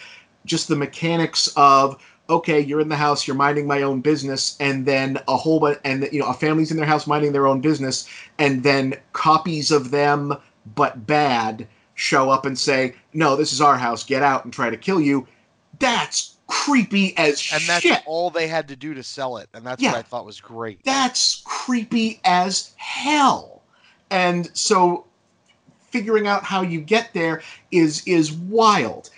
[0.46, 4.86] just the mechanics of okay you're in the house you're minding my own business and
[4.86, 7.62] then a whole bunch and you know a family's in their house minding their own
[7.62, 8.08] business
[8.40, 10.36] and then copies of them
[10.76, 14.70] but bad show up and say no this is our house get out and try
[14.70, 15.28] to kill you.
[15.80, 19.66] That's creepy as And that's shit all they had to do to sell it, and
[19.66, 19.92] that's Yeah.
[19.92, 20.84] what I thought was great.
[20.84, 23.62] that's creepy as hell.
[24.10, 25.06] And so
[25.90, 27.42] figuring out how you get there
[27.72, 29.10] is is wild.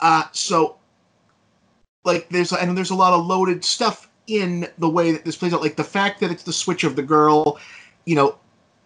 [0.00, 0.76] Uh, so
[2.04, 5.52] like there's and there's a lot of loaded stuff in the way that this plays
[5.52, 5.60] out.
[5.60, 7.58] Like the fact that it's the switch of the girl,
[8.06, 8.36] you know,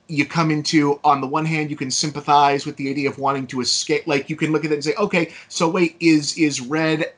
[0.08, 3.46] you come into on the one hand you can sympathize with the idea of wanting
[3.48, 4.06] to escape.
[4.06, 7.12] Like you can look at it and say, okay, so wait, is is red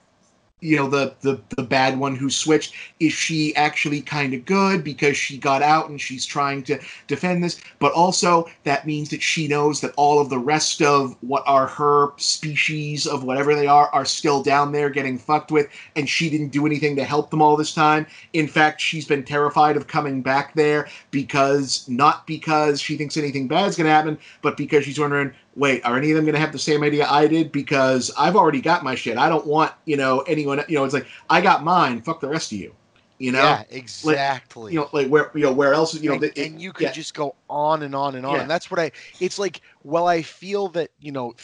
[0.63, 4.83] you know the the the bad one who switched is she actually kind of good
[4.83, 6.79] because she got out and she's trying to
[7.09, 7.61] defend this?
[7.79, 11.67] But also that means that she knows that all of the rest of what are
[11.67, 16.31] her species of whatever they are are still down there getting fucked with and she
[16.31, 18.07] didn't do anything to help them all this time.
[18.33, 23.47] In fact she's been terrified of coming back there because not because she thinks anything
[23.47, 26.41] bad's going to happen but because she's wondering wait, are any of them going to
[26.41, 27.51] have the same idea I did?
[27.51, 29.17] Because I've already got my shit.
[29.19, 32.03] I don't want, you know, anyone, you know, it's like, I got mine.
[32.03, 32.75] Fuck the rest of you.
[33.19, 33.43] You know?
[33.43, 34.75] yeah, exactly.
[34.75, 36.85] You know, like where, you know, where else, you know, and, it- and you could
[36.89, 36.93] yeah.
[36.93, 38.41] just go on and on and on Yeah.
[38.43, 41.35] and that's what i it's like well i feel that you know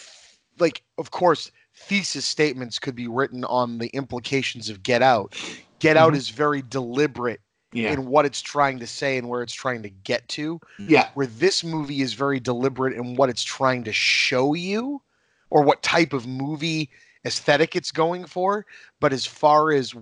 [0.59, 5.35] like of course thesis statements could be written on the implications of get out
[5.79, 6.17] get out Mhm.
[6.17, 7.41] is very deliberate
[7.73, 7.93] yeah.
[7.93, 11.09] in what it's trying to say and where it's trying to get to Yeah.
[11.15, 15.03] where this movie is very deliberate in what it's trying to show you
[15.51, 16.91] or what type of movie
[17.25, 18.67] aesthetic it's going for
[18.99, 19.95] but as far as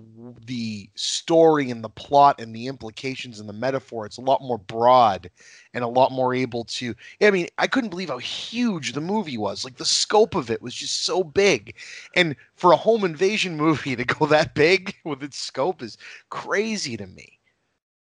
[0.47, 4.57] the story and the plot and the implications and the metaphor it's a lot more
[4.57, 5.29] broad
[5.75, 9.37] and a lot more able to i mean i couldn't believe how huge the movie
[9.37, 11.75] was like the scope of it was just so big
[12.15, 15.97] and for a home invasion movie to go that big with its scope is
[16.29, 17.37] crazy to me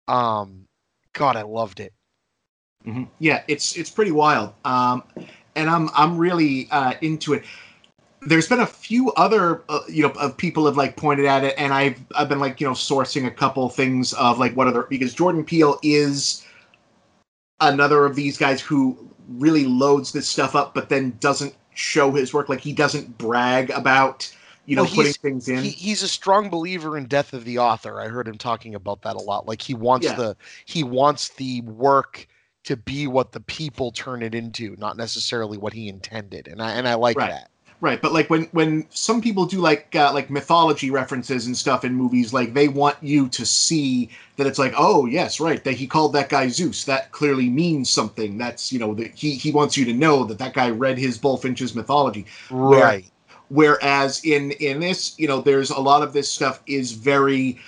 [0.08, 0.66] um
[1.14, 1.92] god i loved it
[2.84, 4.52] hmm Yeah, it's it's pretty wild.
[4.64, 5.02] Um,
[5.56, 7.44] and I'm I'm really uh, into it.
[8.22, 11.54] There's been a few other uh, you know of people have like pointed at it,
[11.58, 14.84] and I've I've been like you know sourcing a couple things of like what other
[14.84, 16.44] because Jordan Peele is
[17.60, 18.96] another of these guys who
[19.28, 22.48] really loads this stuff up, but then doesn't show his work.
[22.48, 24.32] Like he doesn't brag about
[24.68, 25.64] you know Well, putting he's- things in.
[25.64, 29.02] he, he's a strong believer in death of the author i heard him talking about
[29.02, 30.14] that a lot like he wants Yeah.
[30.14, 32.28] the he wants the work
[32.64, 36.72] to be what the people turn it into not necessarily what he intended and i
[36.72, 37.30] and i like Right.
[37.30, 37.50] that
[37.80, 41.84] Right, but like when when some people do like uh, like mythology references and stuff
[41.84, 45.74] in movies, like they want you to see that it's like, oh yes, right, that
[45.74, 46.82] he called that guy Zeus.
[46.86, 48.36] That clearly means something.
[48.36, 51.18] That's you know that he he wants you to know that that guy read his
[51.18, 52.26] Bulfinch's mythology.
[52.50, 53.04] Where- right
[53.48, 57.58] Whereas in in this, you know, there's a lot of this stuff is very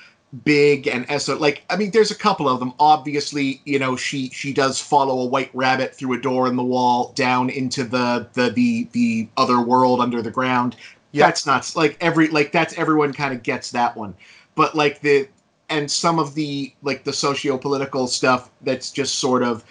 [0.45, 2.73] big and eso like i mean there's a couple of them.
[2.79, 6.63] Obviously you know she she does follow a white rabbit through a door in the
[6.63, 10.77] wall down into the the the, the other world under the ground.
[11.13, 11.27] Yeah.
[11.27, 14.15] that's not like every like that's everyone kind of gets that one.
[14.55, 15.29] But like the
[15.69, 19.65] and some of the like the socio-political stuff that's just sort of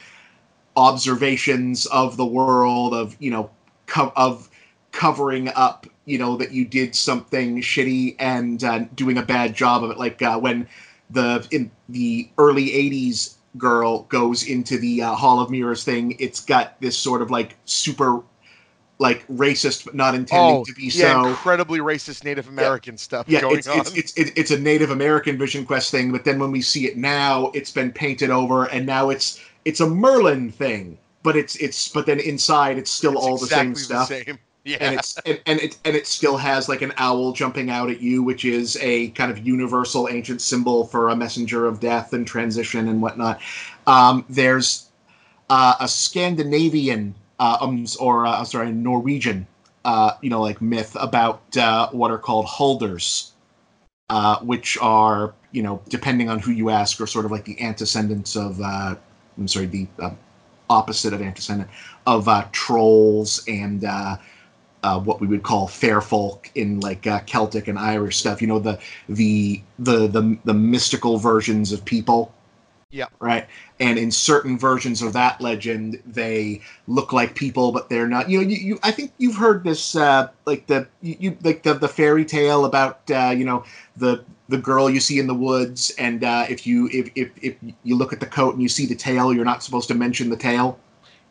[0.76, 3.50] observations of the world of you know
[3.86, 4.50] co- of
[4.92, 9.84] covering up you know that you did something shitty and uh, doing a bad job
[9.84, 10.68] of it like uh, when
[11.12, 16.40] the in the early 80s girl goes into the uh, hall of mirrors thing it's
[16.40, 18.24] got this sort of like super
[19.00, 23.28] like racist but not intending oh to be yeah so incredibly racist native american stuff
[23.28, 26.40] yeah, going it's, on it's it's it's a Native American Vision Quest thing, but then
[26.40, 30.52] when we see it now, it's been painted over, and now it's it's a Merlin
[30.52, 30.98] thing.
[31.24, 34.08] but it's it's but then inside it's still It's all the same exactly stuff.
[34.08, 34.40] same.
[34.66, 34.78] Yeah.
[34.82, 38.02] and it's and, and it and it still has like an owl jumping out at
[38.02, 42.28] you, which is a kind of universal ancient symbol for a messenger of death and
[42.28, 43.40] transition and whatnot.
[43.88, 44.90] Um, there's
[45.50, 49.48] uh, a Scandinavian, uh, um, or uh, sorry, Norwegian,
[49.86, 53.32] uh, you know, like myth about uh, what are called holders,
[54.10, 57.60] uh, which are you know, depending on who you ask, are sort of like the
[57.62, 58.60] antecedents of.
[58.62, 58.96] Uh,
[59.38, 59.88] I'm sorry, the
[60.70, 61.70] opposite of antecedent
[62.06, 63.86] of trolls and.
[64.82, 68.42] Uh, what we would call fair folk in like uh, Celtic and Irish stuff.
[68.42, 72.34] You know the the the the, the mystical versions of people.
[72.92, 73.06] Yeah.
[73.20, 73.46] Right.
[73.80, 78.30] And in certain versions of that legend, they look like people, but they're not.
[78.32, 81.62] You know, you, you I think you've heard this, uh, like the you, you like
[81.62, 83.64] the the fairy tale about uh, you know
[83.98, 87.56] the the girl you see in the woods, and uh, if you if, if if
[87.84, 90.30] you look at the coat and you see the tail, you're not supposed to mention
[90.32, 90.80] the tail.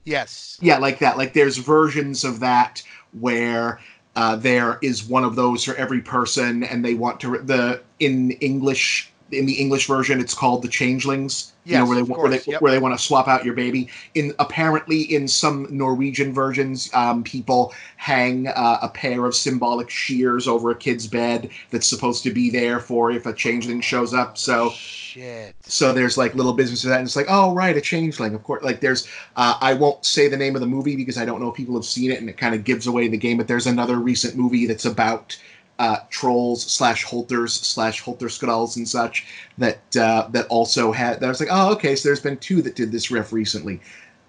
[0.04, 0.58] yes.
[0.60, 1.18] Yeah, like that.
[1.18, 2.82] Like there's versions of that
[3.12, 3.80] where
[4.16, 8.32] uh, there is one of those for every person, and they want to the in
[8.32, 11.52] English in the English version it's called the changelings.
[11.64, 12.62] you know, where they of where they course, yep.
[12.62, 13.88] where they want to swap out your baby.
[14.14, 20.48] In apparently in some Norwegian versions, um, people hang uh, a pair of symbolic shears
[20.48, 24.38] over a kid's bed that's supposed to be there for if a changeling shows up.
[24.38, 24.70] So
[25.18, 25.56] Shit.
[25.62, 28.44] so there's like little business of that and it's like oh right a changeling of
[28.44, 31.40] course like there's uh, i won't say the name of the movie because i don't
[31.40, 33.48] know if people have seen it and it kind of gives away the game but
[33.48, 35.36] there's another recent movie that's about
[35.78, 39.26] uh, trolls slash holters slash holter skulls and such
[39.58, 42.62] that uh, that also had that I was like oh okay so there's been two
[42.62, 43.80] that did this riff recently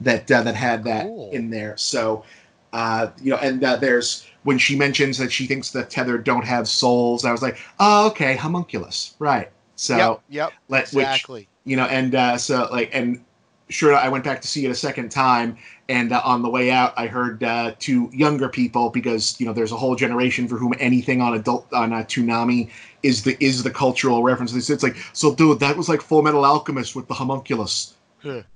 [0.01, 1.31] that uh, that had that Cool.
[1.31, 2.23] in there so
[2.73, 6.45] uh, you know and uh, there's when she mentions that she thinks the tethered don't
[6.45, 10.21] have souls i was like oh okay homunculus right so yep.
[10.29, 10.53] Yep.
[10.69, 11.47] let which Exactly.
[11.65, 13.23] you know and uh so like and
[13.69, 15.57] sure i went back to see it a second time
[15.89, 19.53] and uh, on the way out i heard uh two younger people because you know
[19.53, 22.69] there's a whole generation for whom anything on adult on uh, toonami
[23.03, 26.45] is the is the cultural reference it's, it's like so dude that was like Fullmetal
[26.45, 27.95] Alchemist with the homunculus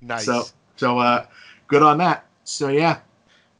[0.14, 1.26] so so uh
[1.68, 3.00] good on that so yeah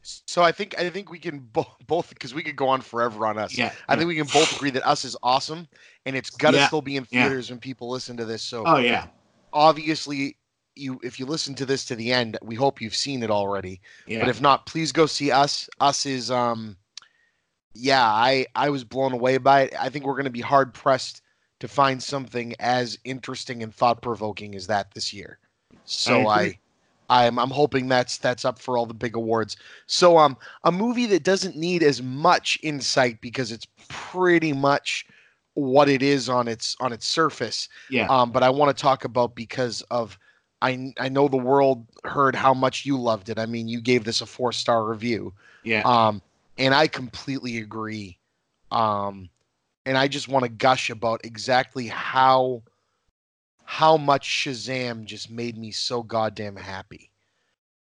[0.03, 3.25] So I think I think we can bo- both because we could go on forever
[3.25, 3.59] on us.
[3.59, 5.67] yeah I think we can both agree that us is awesome,
[6.05, 7.35] and it's gotta Yeah, still be in yeah.
[7.35, 8.43] theaters when people listen to this.
[8.43, 9.07] So oh yeah
[9.53, 10.37] obviously,
[10.75, 13.81] you if you listen to this to the end, we hope you've seen it already.
[14.05, 15.69] yeah But if not, please go see us.
[15.79, 16.77] Us is um,
[17.73, 19.73] yeah, I I was blown away by it.
[19.79, 21.21] I think we're gonna be hard pressed
[21.59, 25.39] to find something as interesting and thought provoking as that this year.
[25.85, 26.59] So I
[27.09, 27.27] I.
[27.27, 29.57] I'm I'm hoping that's that's up for all the big awards.
[29.87, 35.05] So um a movie that doesn't need as much insight because it's pretty much
[35.53, 37.69] what it is on its on its surface.
[37.89, 40.17] yeah Um but I want to talk about because of
[40.61, 43.37] I I know the world heard how much you loved it.
[43.37, 45.33] I mean, you gave this a 4-star review.
[45.63, 46.21] yeah Um
[46.57, 48.17] and I completely agree.
[48.71, 49.29] Um
[49.85, 52.63] and I just want to gush about exactly how
[53.63, 57.11] how much Shazam just made me so goddamn happy.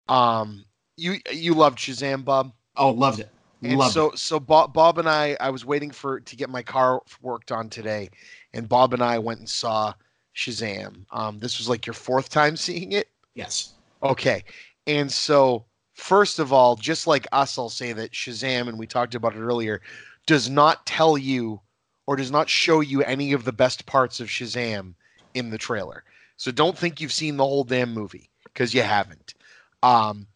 [0.08, 0.64] Um
[0.96, 2.52] you you loved Shazam, Bob?
[2.76, 3.30] oh loved it
[3.62, 6.50] And loved so it so Bob, Bob and I I was waiting for to get
[6.50, 8.10] my car worked on today
[8.52, 9.94] and Bob and I went and saw
[10.34, 11.04] Shazam.
[11.12, 13.08] Um this was like your fourth time seeing it?
[13.34, 13.74] yes
[14.04, 14.44] Okay.
[14.86, 15.64] And so,
[15.94, 19.40] first of all, just like us, I'll say that Shazam, and we talked about it
[19.40, 19.80] earlier,
[20.26, 21.60] does not tell you
[22.06, 24.94] or does not show you any of the best parts of Shazam
[25.32, 26.04] in the trailer.
[26.36, 29.34] So don't think you've seen the whole damn movie because you haven't.
[29.82, 30.26] Um,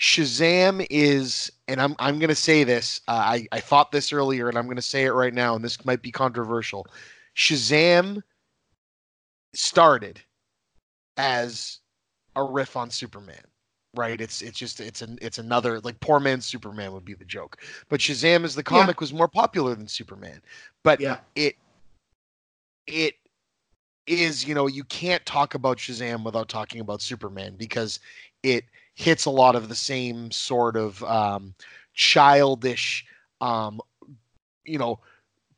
[0.00, 3.00] Shazam is, and I'm I'm gonna say this.
[3.06, 5.84] Uh, I I thought this earlier, and I'm gonna say it right now, and this
[5.84, 6.86] might be controversial.
[7.36, 8.22] Shazam
[9.54, 10.20] started
[11.16, 11.80] as
[12.36, 13.42] a riff on Superman,
[13.96, 14.20] right?
[14.20, 17.58] It's it's just it's an it's another like poor man's Superman would be the joke,
[17.88, 18.86] but Shazam as the Yeah.
[18.86, 20.40] comic was more popular than Superman.
[20.84, 21.56] But yeah it
[22.86, 23.14] it
[24.06, 28.00] is you know you can't talk about Shazam without talking about Superman because
[28.42, 31.54] it hits a lot of the same sort of um,
[31.94, 33.04] childish,
[33.40, 33.80] um,
[34.64, 35.00] you know,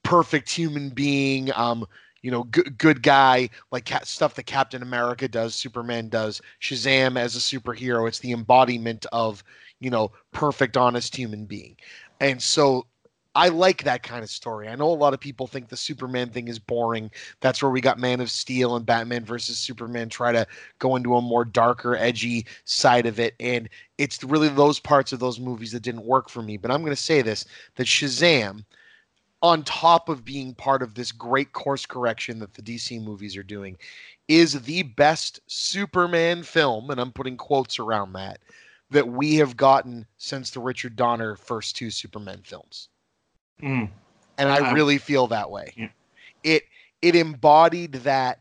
[0.03, 1.86] perfect human being, um,
[2.23, 7.18] you know, good good guy like ca- stuff that Captain America does, Superman does, Shazam
[7.18, 8.09] as a superhero.
[8.09, 9.43] It's the embodiment of
[9.81, 11.77] you know perfect, honest human being,
[12.21, 12.87] and so
[13.35, 14.68] I like that kind of story.
[14.68, 17.11] I know a lot of people think the Superman thing is boring.
[17.41, 20.47] That's where we got Man of Steel and Batman versus Superman try to
[20.81, 23.35] go into a more darker, edgy side of it.
[23.39, 23.68] And
[23.99, 26.57] it's really those parts of those movies that didn't work for me.
[26.57, 27.45] But I'm going to say this
[27.77, 28.64] that Shazam,
[29.43, 33.43] on top of being part of this great course correction that the DC movies are
[33.43, 33.76] doing,
[34.28, 36.91] is the best Superman film.
[36.91, 38.38] And I'm putting quotes around that
[38.91, 42.88] that we have gotten since the Richard Donner first two Superman films.
[43.62, 43.88] Mm.
[44.38, 45.72] And I really feel that way.
[45.76, 45.88] yeah.
[46.43, 46.64] It
[47.03, 48.41] it embodied that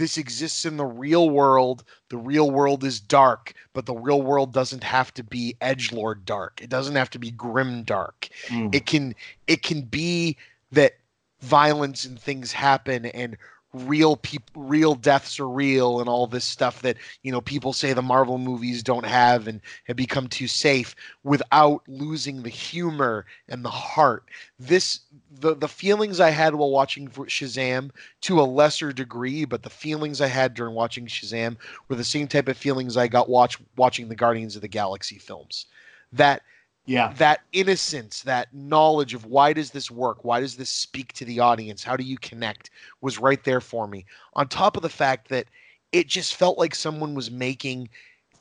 [0.00, 1.84] this exists in the real world.
[2.08, 6.24] The real world is dark, but the real world doesn't have to be edge lord
[6.24, 6.60] dark.
[6.62, 8.30] It doesn't have to be grim dark.
[8.46, 8.74] Mm.
[8.74, 9.14] It can
[9.46, 10.38] it can be
[10.72, 10.94] that
[11.42, 13.36] violence and things happen and
[13.72, 17.92] real people real deaths are real and all this stuff that you know people say
[17.92, 23.64] the marvel movies don't have and have become too safe without losing the humor and
[23.64, 24.24] the heart.
[24.58, 25.00] This
[25.30, 27.90] the the feelings i had while watching shazam
[28.22, 31.56] to a lesser degree but the feelings i had during watching shazam
[31.88, 35.18] were the same type of feelings i got watch watching the guardians of the galaxy
[35.18, 35.66] films.
[36.12, 36.42] That
[36.86, 37.12] yeah.
[37.18, 40.24] that innocence, that knowledge of why does this work?
[40.24, 41.84] Why does this speak to the audience?
[41.84, 42.70] How do you connect
[43.00, 44.06] was right there for me.
[44.34, 45.46] On top of the fact that
[45.92, 47.88] it just felt like someone was making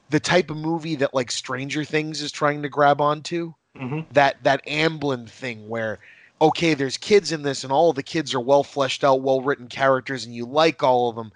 [0.10, 3.54] the type of movie that like Stranger Things is trying to grab onto.
[3.78, 6.00] hmm That that Amblin thing where
[6.42, 9.42] okay, there's kids in this and all of the kids are well fleshed out, well
[9.42, 11.32] written characters and you like all of them,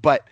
[0.00, 0.26] but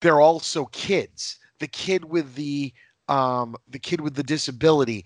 [0.00, 1.38] they're also kids.
[1.58, 2.72] The kid with the
[3.08, 5.04] um the kid with the disability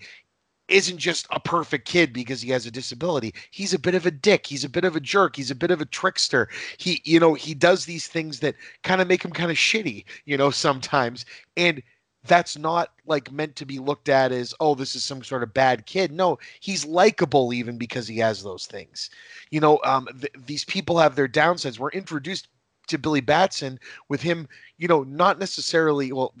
[0.69, 3.33] isn't just a perfect kid because he has a disability.
[3.51, 4.47] He's a bit of a dick.
[4.47, 5.35] He's a bit of a jerk.
[5.35, 6.49] He's a bit of a trickster.
[6.77, 10.05] He, you know, he does these things that kind of make him kind of shitty,
[10.25, 11.25] you know, sometimes.
[11.57, 11.81] And
[12.25, 15.53] that's not like meant to be looked at as, oh, this is some sort of
[15.53, 16.11] bad kid.
[16.11, 19.09] No, he's likable even because he has those things.
[19.51, 21.79] You know, um, th- these people have their downsides.
[21.79, 22.49] We're introduced
[22.87, 24.47] to Billy Batson with him,
[24.77, 26.33] you know, not necessarily, well,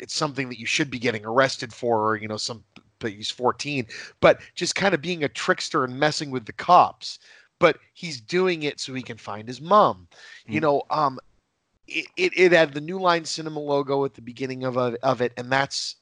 [0.00, 2.64] it's something that you should be getting arrested for, or, you know, some
[3.10, 3.86] he's 14
[4.20, 7.18] but just kind of being a trickster and messing with the cops
[7.58, 10.08] but he's doing it so he can find his mom.
[10.48, 10.62] You Mm.
[10.62, 11.18] know um
[11.86, 15.20] it, it, it had the new line cinema logo at the beginning of, a, of
[15.20, 15.96] it and that's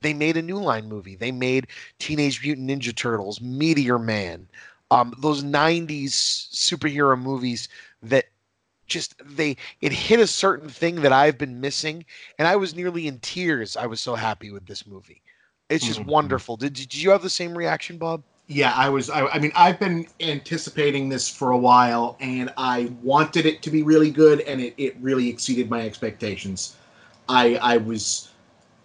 [0.00, 1.16] they made a new line movie.
[1.16, 1.66] They made
[1.98, 4.48] teenage mutant ninja turtles meteor man
[4.90, 7.68] um those 90s superhero movies
[8.02, 8.26] that
[8.86, 12.04] just they it hit a certain thing that i've been missing
[12.38, 13.76] and i was nearly in tears.
[13.76, 15.22] I was so happy with this movie
[15.68, 16.06] it's just Mhm.
[16.06, 16.56] wonderful.
[16.56, 18.24] Did, did you have the same reaction, Bob?
[18.46, 19.10] Yeah, I was.
[19.10, 23.70] I, I mean, I've been anticipating this for a while, and I wanted it to
[23.70, 26.74] be really good, and it, it really exceeded my expectations.
[27.28, 28.30] I I was.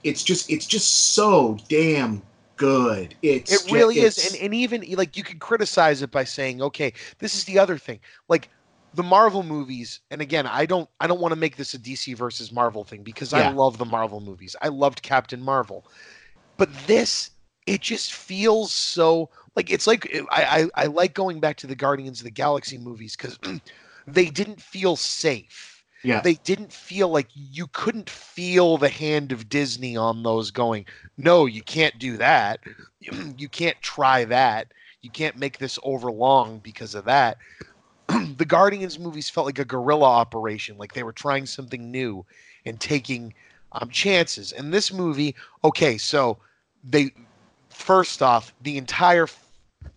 [0.03, 2.23] It's just it's just so damn
[2.57, 3.15] good.
[3.21, 6.23] It's It ju- really is, it's- and and even like you could criticize it by
[6.23, 7.99] saying, okay, this is the other thing.
[8.29, 8.49] Like
[8.93, 12.13] the Marvel movies, and again, I don't I don't want to make this a DC
[12.13, 14.55] versus Marvel thing because I love the Marvel movies.
[14.61, 15.85] I loved Captain Marvel,
[16.57, 17.31] but this
[17.65, 21.75] it just feels so like it's like I I, I like going back to the
[21.75, 23.37] Guardians of the Galaxy movies because
[24.07, 25.85] they didn't feel safe.
[26.03, 26.21] yeah.
[26.21, 30.85] they didn't feel like you couldn't feel the hand of Disney on those going,
[31.17, 32.59] no, you can't do that.
[33.37, 34.71] You can't try that.
[35.01, 37.37] You can't make this overlong because of that.
[38.37, 42.25] the Guardians movies felt like a guerrilla operation, like they were trying something new
[42.65, 43.33] and taking
[43.73, 44.51] um, chances.
[44.51, 46.37] And this movie, okay, so
[46.83, 47.11] they
[47.69, 49.27] first off, the entire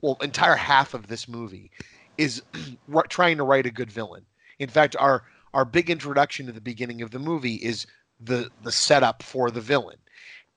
[0.00, 1.70] well, entire half of this movie
[2.18, 2.42] is
[3.08, 4.24] trying to write a good villain.
[4.58, 5.22] In fact, our
[5.54, 7.86] our big introduction at the beginning of the movie is
[8.20, 9.98] the the setup for the villain.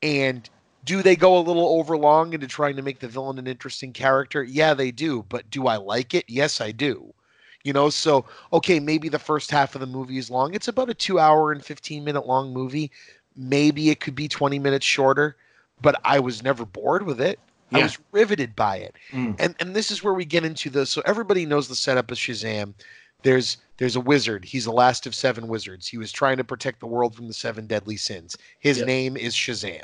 [0.02, 0.50] And
[0.86, 4.44] do they go a little overlong into trying to make the villain an interesting character?
[4.44, 5.26] Yeah, they do.
[5.28, 6.26] But do I like it?
[6.28, 7.14] Yes, I do.
[7.64, 10.54] You know, so okay, maybe the first half of the movie is long.
[10.54, 12.92] It's about a two hour and 15 minute long movie.
[13.36, 15.36] Maybe it could be 20 minutes shorter,
[15.82, 17.40] but I was never bored with it.
[17.72, 18.96] I was riveted by it.
[19.12, 19.36] Mm.
[19.40, 22.18] And and this is where we get into the so everybody knows the setup of
[22.18, 22.74] Shazam.
[23.24, 24.46] There's there's a wizard.
[24.46, 25.88] He's the last of seven wizards.
[25.88, 28.36] He was trying to protect the world from the seven deadly sins.
[28.60, 28.88] His Yep.
[28.88, 29.84] name is Shazam.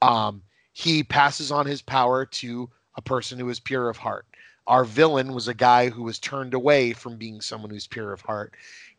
[0.00, 0.42] Um,
[0.72, 4.26] he passes on his power to a person who is pure of heart.
[4.66, 8.20] Our villain was a guy who was turned away from being someone who's pure of
[8.20, 8.54] heart,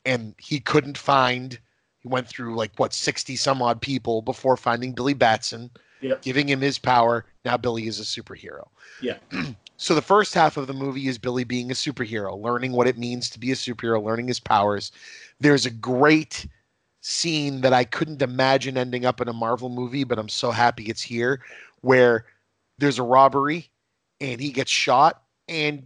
[0.05, 1.57] and he couldn't find.
[1.99, 6.21] He went through like what sixty some odd people before finding Billy Batson, Yep.
[6.21, 7.25] giving him his power.
[7.45, 8.67] Now Billy is a superhero.
[9.01, 9.17] Yeah.
[9.77, 12.97] so the first half of the movie is Billy being a superhero, learning what it
[12.97, 14.91] means to be a superhero, learning his powers.
[15.39, 16.45] There's a great
[16.99, 20.85] scene that I couldn't imagine ending up in a Marvel movie, but I'm so happy
[20.85, 21.41] it's here,
[21.81, 22.25] where
[22.79, 23.69] there's a robbery
[24.21, 25.22] and he gets shot.
[25.47, 25.83] And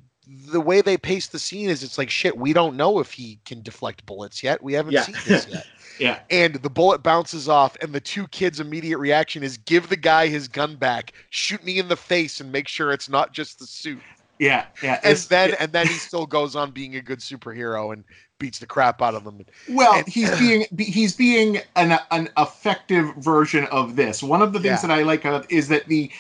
[0.52, 3.40] the way they pace the scene is it's like, shit, we don't know if he
[3.46, 4.62] can deflect bullets yet.
[4.62, 5.04] We haven't Yeah.
[5.04, 5.66] seen this yet.
[6.00, 6.20] Yeah.
[6.30, 10.28] And the bullet bounces off, and the two kids' immediate reaction is give the guy
[10.28, 13.66] his gun back, shoot me in the face, and make sure it's not just the
[13.66, 13.98] suit.
[14.38, 14.66] Yeah.
[14.84, 15.00] Yeah.
[15.04, 18.04] And then and then he still goes on being a good superhero and
[18.38, 19.44] beats the crap out of them.
[19.70, 24.22] Well, And- he's being he's being an an effective version of this.
[24.22, 24.90] One of the things Yeah.
[24.90, 26.12] that I like is that the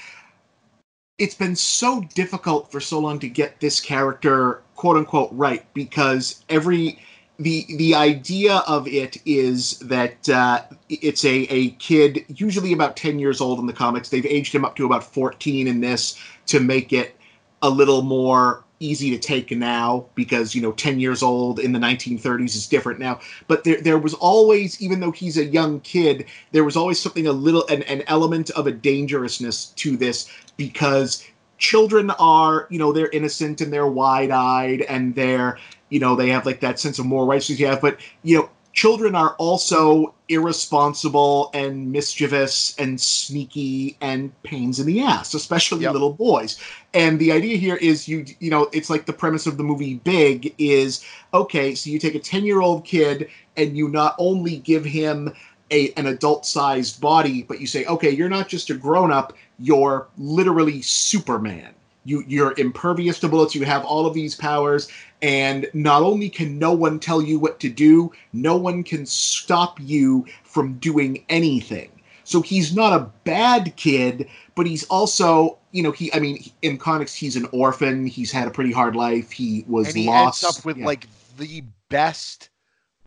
[1.17, 6.43] it's been so difficult for so long to get this character quote unquote right because
[6.49, 6.99] every
[7.39, 13.19] the the idea of it is that uh, it's a, a kid usually about 10
[13.19, 14.09] years old in the comics.
[14.09, 17.15] They've aged him up to about 14 in this to make it
[17.61, 21.79] a little more easy to take now because you know 10 years old in the
[21.79, 23.19] 1930s is different now.
[23.47, 27.27] But there, there was always even though he's a young kid there was always something
[27.27, 31.25] a little an, an element of a dangerousness to this because
[31.57, 35.57] children are you know they're innocent and they're wide-eyed and they're
[35.89, 37.81] you know they have like that sense of moral rights you have.
[37.81, 45.01] But you know children are also irresponsible and mischievous and sneaky and pains in the
[45.01, 45.93] ass especially Yep.
[45.93, 46.59] little boys
[46.93, 49.95] and the idea here is you you know it's like the premise of the movie
[49.95, 51.03] big is
[51.33, 55.33] okay so you take a 10 year old kid and you not only give him
[55.71, 59.33] a, an adult sized body but you say okay you're not just a grown up
[59.57, 61.73] you're literally superman
[62.07, 64.87] you you're impervious to bullets you have all of these powers
[65.21, 69.79] and not only can no one tell you what to do no one can stop
[69.81, 71.91] you from doing anything.
[72.23, 76.77] So he's not a bad kid but he's also you know he i mean in
[76.77, 78.07] comics he's an orphan.
[78.07, 79.31] He's had a pretty hard life.
[79.31, 80.43] He was and he lost.
[80.43, 80.85] ends up with Yeah.
[80.85, 82.49] like the best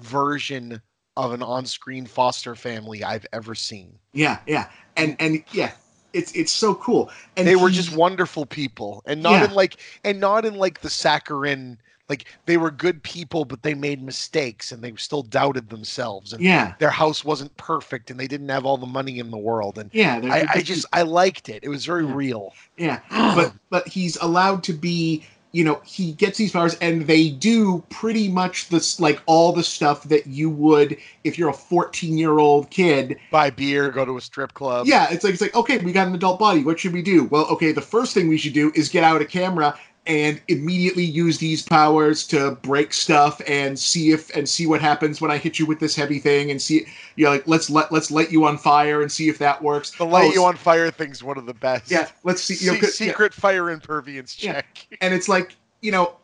[0.00, 0.80] version
[1.16, 3.98] of an on-screen foster family I've ever seen.
[4.12, 4.68] yeah yeah.
[4.96, 5.72] And and yeah
[6.12, 9.44] it's it's so cool and they were just wonderful people, and not Yeah.
[9.46, 11.78] in like and not in like the saccharine.
[12.08, 16.32] Like they were good people, but they made mistakes and they still doubted themselves.
[16.32, 19.38] And yeah their house wasn't perfect, and they didn't have all the money in the
[19.38, 19.78] world.
[19.78, 21.62] And yeah they're- I, I just I liked it.
[21.62, 22.14] It was very Yeah.
[22.14, 22.52] real.
[22.76, 25.24] Yeah, but but he's allowed to be.
[25.52, 29.64] You know, he gets these powers, and they do pretty much this like all the
[29.64, 33.18] stuff that you would if you're a 14 year old kid.
[33.30, 34.86] buy beer, go to a strip club.
[34.86, 36.62] Yeah, it's like it's like okay, we got an adult body.
[36.62, 37.24] What should we do?
[37.24, 39.76] Well, okay, the first thing we should do is get out a camera
[40.06, 45.20] and immediately use these powers to break stuff and see if and see what happens
[45.20, 46.86] when I hit you with this heavy thing and see
[47.16, 49.90] you know like let's let let's light you on fire and see if that works.
[49.92, 51.90] The light Oh, you on fire thing's one of the best.
[51.90, 52.54] Yeah, let's see.
[52.64, 53.06] You know, Se- 'cause- yeah.
[53.08, 54.54] secret fire impervience Yeah.
[54.54, 54.86] check.
[55.00, 56.16] and it's like you know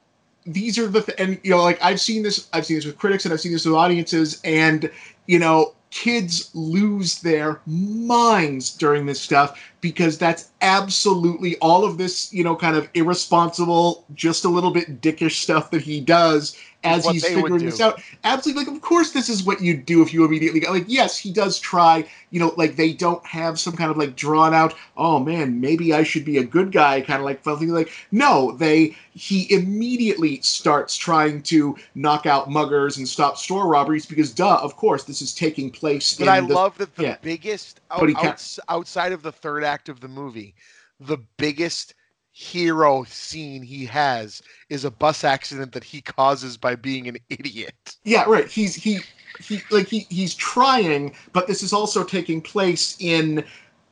[0.46, 2.96] these are the th- and you know like i've seen this i've seen this with
[2.96, 4.88] critics and i've seen this with audiences and
[5.26, 9.58] you know kids lose their minds during this stuff
[9.90, 15.00] because that's absolutely all of this you know kind of irresponsible just a little bit
[15.00, 18.00] dickish stuff that he does as what he's figuring this out.
[18.24, 21.16] Absolutely like of course this is what you'd do if you immediately got like yes
[21.18, 24.74] he does try you know like they don't have some kind of like drawn out
[24.96, 28.52] oh man maybe i should be a good guy kind of like something like no
[28.52, 34.56] they he immediately starts trying to knock out muggers and stop store robberies because duh
[34.62, 37.16] of course this is taking place But in I the- love that the yeah.
[37.22, 40.54] biggest out, outs- outside of the third act of the movie,
[41.00, 41.94] the biggest
[42.32, 47.96] hero scene he has is a bus accident that he causes by being an idiot.
[48.04, 48.46] Yeah, right.
[48.46, 49.00] He's he
[49.40, 53.44] he like he he's trying, but this is also taking place in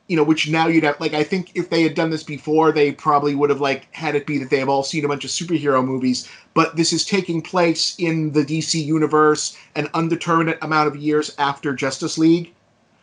[0.07, 2.71] you know, which now you'd have like I think if they had done this before,
[2.71, 5.25] they probably would have like had it be that they have all seen a bunch
[5.25, 10.87] of superhero movies, but this is taking place in the DC universe an undeterminate amount
[10.87, 12.53] of years after Justice League.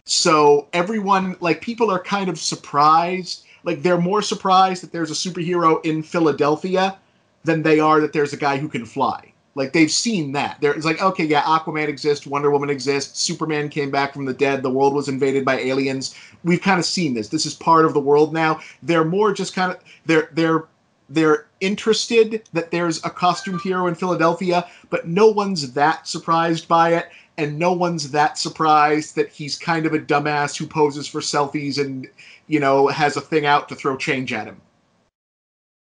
[0.05, 3.45] So everyone like people are kind of surprised.
[3.65, 6.99] Like they're more surprised that there's a superhero in Philadelphia
[7.45, 9.33] than they are that there's a guy who can fly.
[9.55, 10.61] Like they've seen that.
[10.61, 14.33] There it's like, okay, yeah, Aquaman exists, Wonder Woman exists, Superman came back from the
[14.33, 16.15] dead, the world was invaded by aliens.
[16.43, 17.29] We've kind of seen this.
[17.29, 18.61] This is part of the world now.
[18.83, 20.67] They're more just kind of they're they're
[21.11, 26.95] they're interested that there's a costumed hero in Philadelphia, but no one's that surprised by
[26.95, 31.21] it, and no one's that surprised that he's kind of a dumbass who poses for
[31.21, 32.09] selfies and
[32.47, 34.61] you know has a thing out to throw change at him.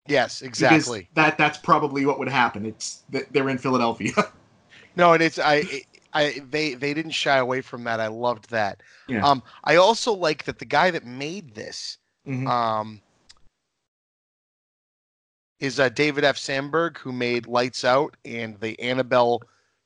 [0.09, 1.09] Yes, Because exactly.
[1.15, 2.67] that that's probably what would happen.
[2.67, 4.13] It's that they're in Philadelphia.
[4.95, 5.65] No, and it's I
[6.13, 7.99] I they they didn't shy away from that.
[7.99, 8.83] I loved that.
[9.09, 9.27] Yeah.
[9.27, 11.97] Um I also like that the guy that made this
[12.29, 12.47] Mhm.
[12.47, 13.01] um
[15.61, 16.37] is uh, David F.
[16.37, 19.43] Sandberg who made Lights Out and the Annabelle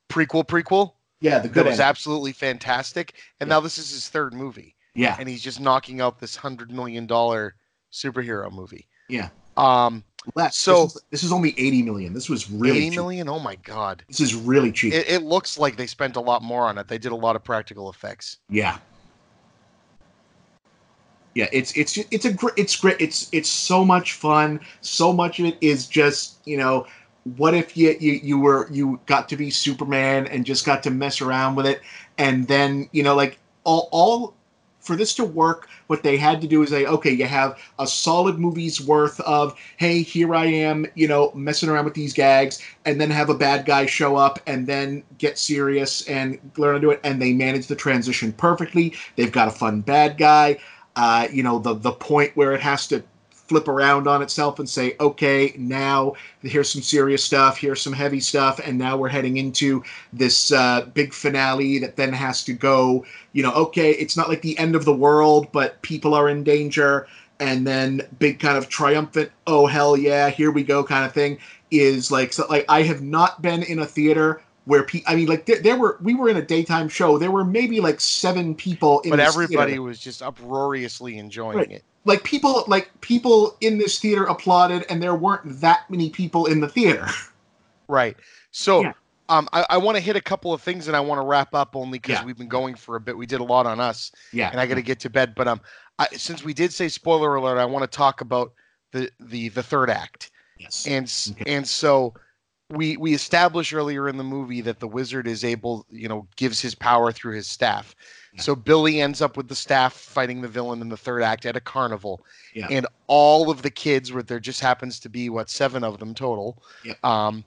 [0.09, 0.95] prequel prequel.
[1.21, 3.15] Yeah, the good That was absolutely fantastic.
[3.41, 3.57] And Yeah.
[3.57, 4.75] now this is his third movie.
[4.95, 7.55] Yeah, and he's just knocking out this hundred million dollar
[7.93, 8.89] superhero movie.
[9.09, 9.29] Yeah.
[9.57, 10.05] Um,
[10.35, 10.57] less.
[10.57, 12.13] so- this is, this is only eighty million.
[12.15, 12.97] This was really eighty cheap.
[12.97, 13.29] million.
[13.29, 14.05] Oh my god!
[14.09, 14.93] This is really cheap.
[14.95, 16.89] It, it looks like they spent a lot more on it.
[16.89, 18.39] They did a lot of practical effects.
[18.51, 18.79] yeah.
[21.35, 24.59] Yeah, it's it's it's a great it's great it's it's so much fun.
[24.81, 26.87] So much of it is just you know
[27.37, 30.91] what if you, you you were you got to be Superman and just got to
[30.91, 31.81] mess around with it,
[32.19, 34.37] and then you know like all all
[34.87, 37.87] for this to work, what they had to do is say, okay, you have a
[37.87, 42.63] solid movie's worth of, hey, here I am, you know, messing around with these gags,
[42.85, 46.81] and then have a bad guy show up and then get serious and learn to
[46.81, 47.01] do it.
[47.03, 48.95] And they manage the transition perfectly.
[49.17, 50.59] They've got a fun bad guy.
[50.95, 53.03] Uh, you know, the the point where it has to
[53.49, 58.21] flip around on itself and say, okay, now here's some serious stuff, here's some heavy
[58.21, 59.83] stuff, and now we're heading into
[60.13, 64.43] this uh, big finale that then has to go, you know, okay, it's not like
[64.43, 67.07] the end of the world, but people are in danger,
[67.39, 71.39] and then big kind of triumphant, oh hell yeah, here we go kind of thing
[71.71, 75.27] is like so like I have not been in a theater where pe- I mean,
[75.27, 77.19] like there, there, were we were in a daytime show.
[77.19, 79.11] There were maybe like seven people in.
[79.11, 79.83] But everybody theater.
[79.83, 81.71] was just uproariously enjoying Right.
[81.71, 81.85] it.
[82.05, 86.61] like people like people in this theater applauded, and there weren't that many people in
[86.61, 87.07] the theater.
[87.89, 88.17] Right.
[88.51, 88.93] So, Yeah.
[89.29, 91.55] um, I, I want to hit a couple of things, and I want to wrap
[91.55, 92.25] up only because Yeah.
[92.25, 93.17] we've been going for a bit.
[93.17, 95.35] We did a lot on us, Yeah, and I got to get to bed.
[95.37, 95.61] But um,
[96.01, 98.53] I, since we did say spoiler alert, I want to talk about
[98.91, 101.09] the the the third act, yes, and
[101.41, 101.55] Okay.
[101.55, 102.13] and so
[102.71, 106.61] we we established earlier in the movie that the wizard is able, you know, gives
[106.61, 107.95] his power through his staff.
[108.35, 108.43] Yeah.
[108.43, 111.57] So Billy ends up with the staff fighting the villain in the third act at
[111.57, 112.67] a carnival, Yeah.
[112.71, 116.13] and all of the kids, where there just happens to be what seven of them
[116.15, 116.95] total, Yeah.
[117.05, 117.45] um,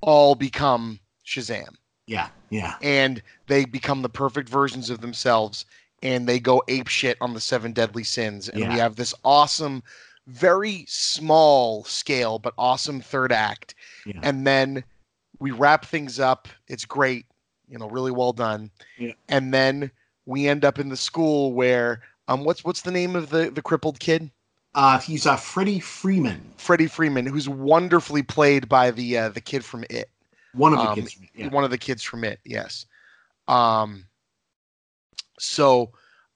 [0.00, 1.76] all become Shazam,
[2.08, 5.64] yeah, yeah, and they become the perfect versions of themselves,
[6.02, 9.84] and they go ape shit on the seven deadly sins, and we have this awesome,
[10.26, 13.74] very small scale but awesome third act,
[14.06, 14.20] Yeah.
[14.22, 14.84] and then
[15.38, 16.48] we wrap things up.
[16.68, 17.26] It's great,
[17.68, 19.12] you know, really well done, Yeah.
[19.28, 19.90] and then
[20.26, 23.62] we end up in the school where um, what's what's the name of the the
[23.62, 24.30] crippled kid?
[24.74, 29.64] Uh, he's uh, Freddie Freeman, Freddie Freeman, who's wonderfully played by the uh, the kid
[29.64, 30.08] from It.
[30.54, 31.12] one of the Um, kids.
[31.12, 31.48] From it, yeah.
[31.48, 32.86] one of the kids from it yes
[33.48, 34.06] um
[35.38, 35.90] so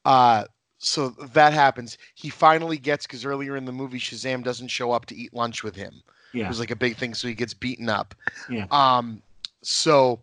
[0.05, 0.45] uh
[0.79, 1.99] so that happens.
[2.15, 5.63] He finally gets because earlier in the movie shazam doesn't show up to eat lunch
[5.63, 6.03] with him.
[6.33, 6.45] Yeah.
[6.47, 8.15] it was like a big thing so he gets beaten up.
[8.51, 8.67] Yeah.
[8.71, 9.23] um
[9.63, 10.21] so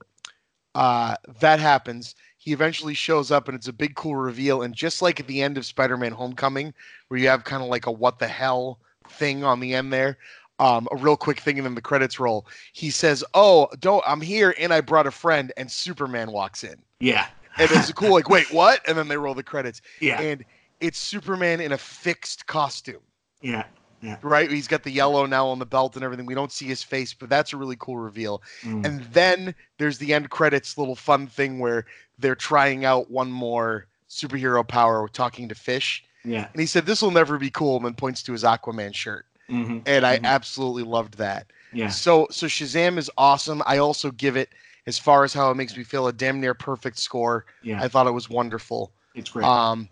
[0.76, 2.16] uh that happens.
[2.38, 4.62] He eventually shows up and it's a big cool reveal.
[4.64, 6.74] And just like at the end of spider-man homecoming
[7.08, 8.80] where you have kind of like a what the hell
[9.10, 10.18] thing on the end there
[10.60, 12.46] um, a real quick thing and then the credits roll.
[12.74, 16.76] He says oh don't i'm here and i brought a friend and superman walks in.
[17.00, 17.26] Yeah,
[17.58, 18.82] and it's cool like wait what?
[18.88, 19.82] And then they roll the credits.
[20.00, 20.44] Yeah, and
[20.80, 23.02] it's superman in a fixed costume.
[23.42, 23.66] Yeah,
[24.02, 24.18] yeah.
[24.22, 24.50] right?
[24.52, 26.26] He's got the yellow now on the belt and everything.
[26.26, 28.42] We don't see his face but that's a really cool reveal.
[28.64, 28.86] Mm.
[28.86, 31.86] and then there's the end credits little fun thing where
[32.20, 36.04] they're trying out one more superhero power talking to fish.
[36.26, 36.48] Yeah.
[36.54, 39.26] and he said this will never be cool and then points to his aquaman shirt.
[39.50, 40.24] Hmm and i Mhm.
[40.24, 41.48] absolutely loved that.
[41.74, 43.62] Yeah, so so shazam is awesome.
[43.66, 44.50] I also give it
[44.88, 47.82] as far as how it makes me feel a damn near perfect score yeah.
[47.82, 49.46] i thought it was wonderful It's great.
[49.46, 49.88] um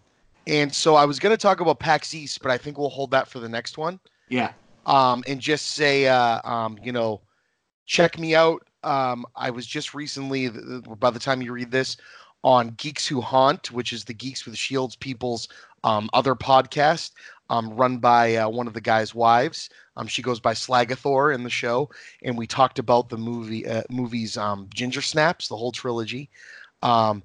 [0.48, 3.12] and so i was going to talk about pax east but i think we'll hold
[3.12, 4.54] that for the next one yeah,
[4.86, 7.20] um, and just say, uh, um, you know,
[7.86, 8.66] check me out.
[8.82, 10.48] Um, I was just recently,
[11.00, 11.98] by the time you read this,
[12.46, 15.50] on Geeks Who Haunt, which is the Geeks with Shields people's
[15.84, 17.12] um, other podcast,
[17.52, 19.70] um, run by uh, one of the guy's wives.
[19.98, 21.90] Um, she goes by Slagathor in the show,
[22.24, 26.30] and we talked about the movie uh, movies um, Ginger Snaps, the whole trilogy.
[26.82, 27.22] Um,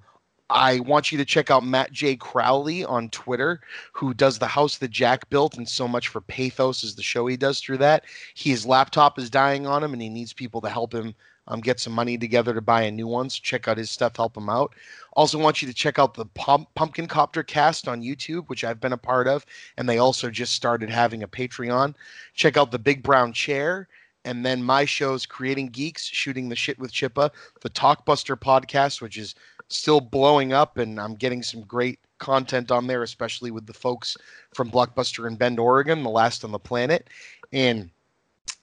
[0.51, 2.17] I want you to check out Matt J.
[2.17, 3.61] Crowley on Twitter,
[3.93, 7.27] who does the house that Jack built, and so much for Pathos is the show
[7.29, 8.05] he does through that.
[8.35, 11.15] His laptop is dying on him, and he needs people to help him
[11.49, 13.31] um, get some money together to buy a new one.
[13.31, 14.75] So check out his stuff, help him out.
[15.15, 18.81] Also, want you to check out the Pump- Pumpkin Copter cast on YouTube, which I've
[18.81, 19.47] been a part of,
[19.77, 21.95] and they also just started having a Patreon.
[22.35, 23.89] Check out the Big Brown Chair.
[24.25, 27.31] And then my shows, Creating Geeks, Shooting the Shit with Chippa,
[27.61, 29.37] the Talkbuster podcast, which is
[29.69, 34.17] still blowing up, and I'm getting some great content on there, especially with the folks
[34.53, 37.09] from Blockbuster in Bend, Oregon, the last on the planet.
[37.53, 37.91] And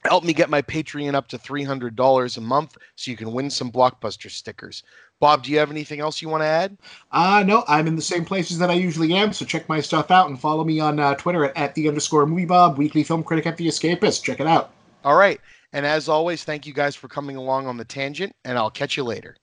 [0.05, 3.71] help me get my Patreon up to $300 a month so you can win some
[3.71, 4.83] Blockbuster stickers.
[5.19, 6.77] Bob, do you have anything else you want to add?
[7.11, 10.11] Uh, no, I'm in the same places that I usually am, so check my stuff
[10.11, 13.23] out and follow me on uh, Twitter at, at the underscore movie bob, weekly film
[13.23, 14.23] critic at the escapist.
[14.23, 14.73] Check it out.
[15.05, 15.39] All right.
[15.71, 18.97] And as always, thank you guys for coming along on the tangent, and I'll catch
[18.97, 19.35] you later.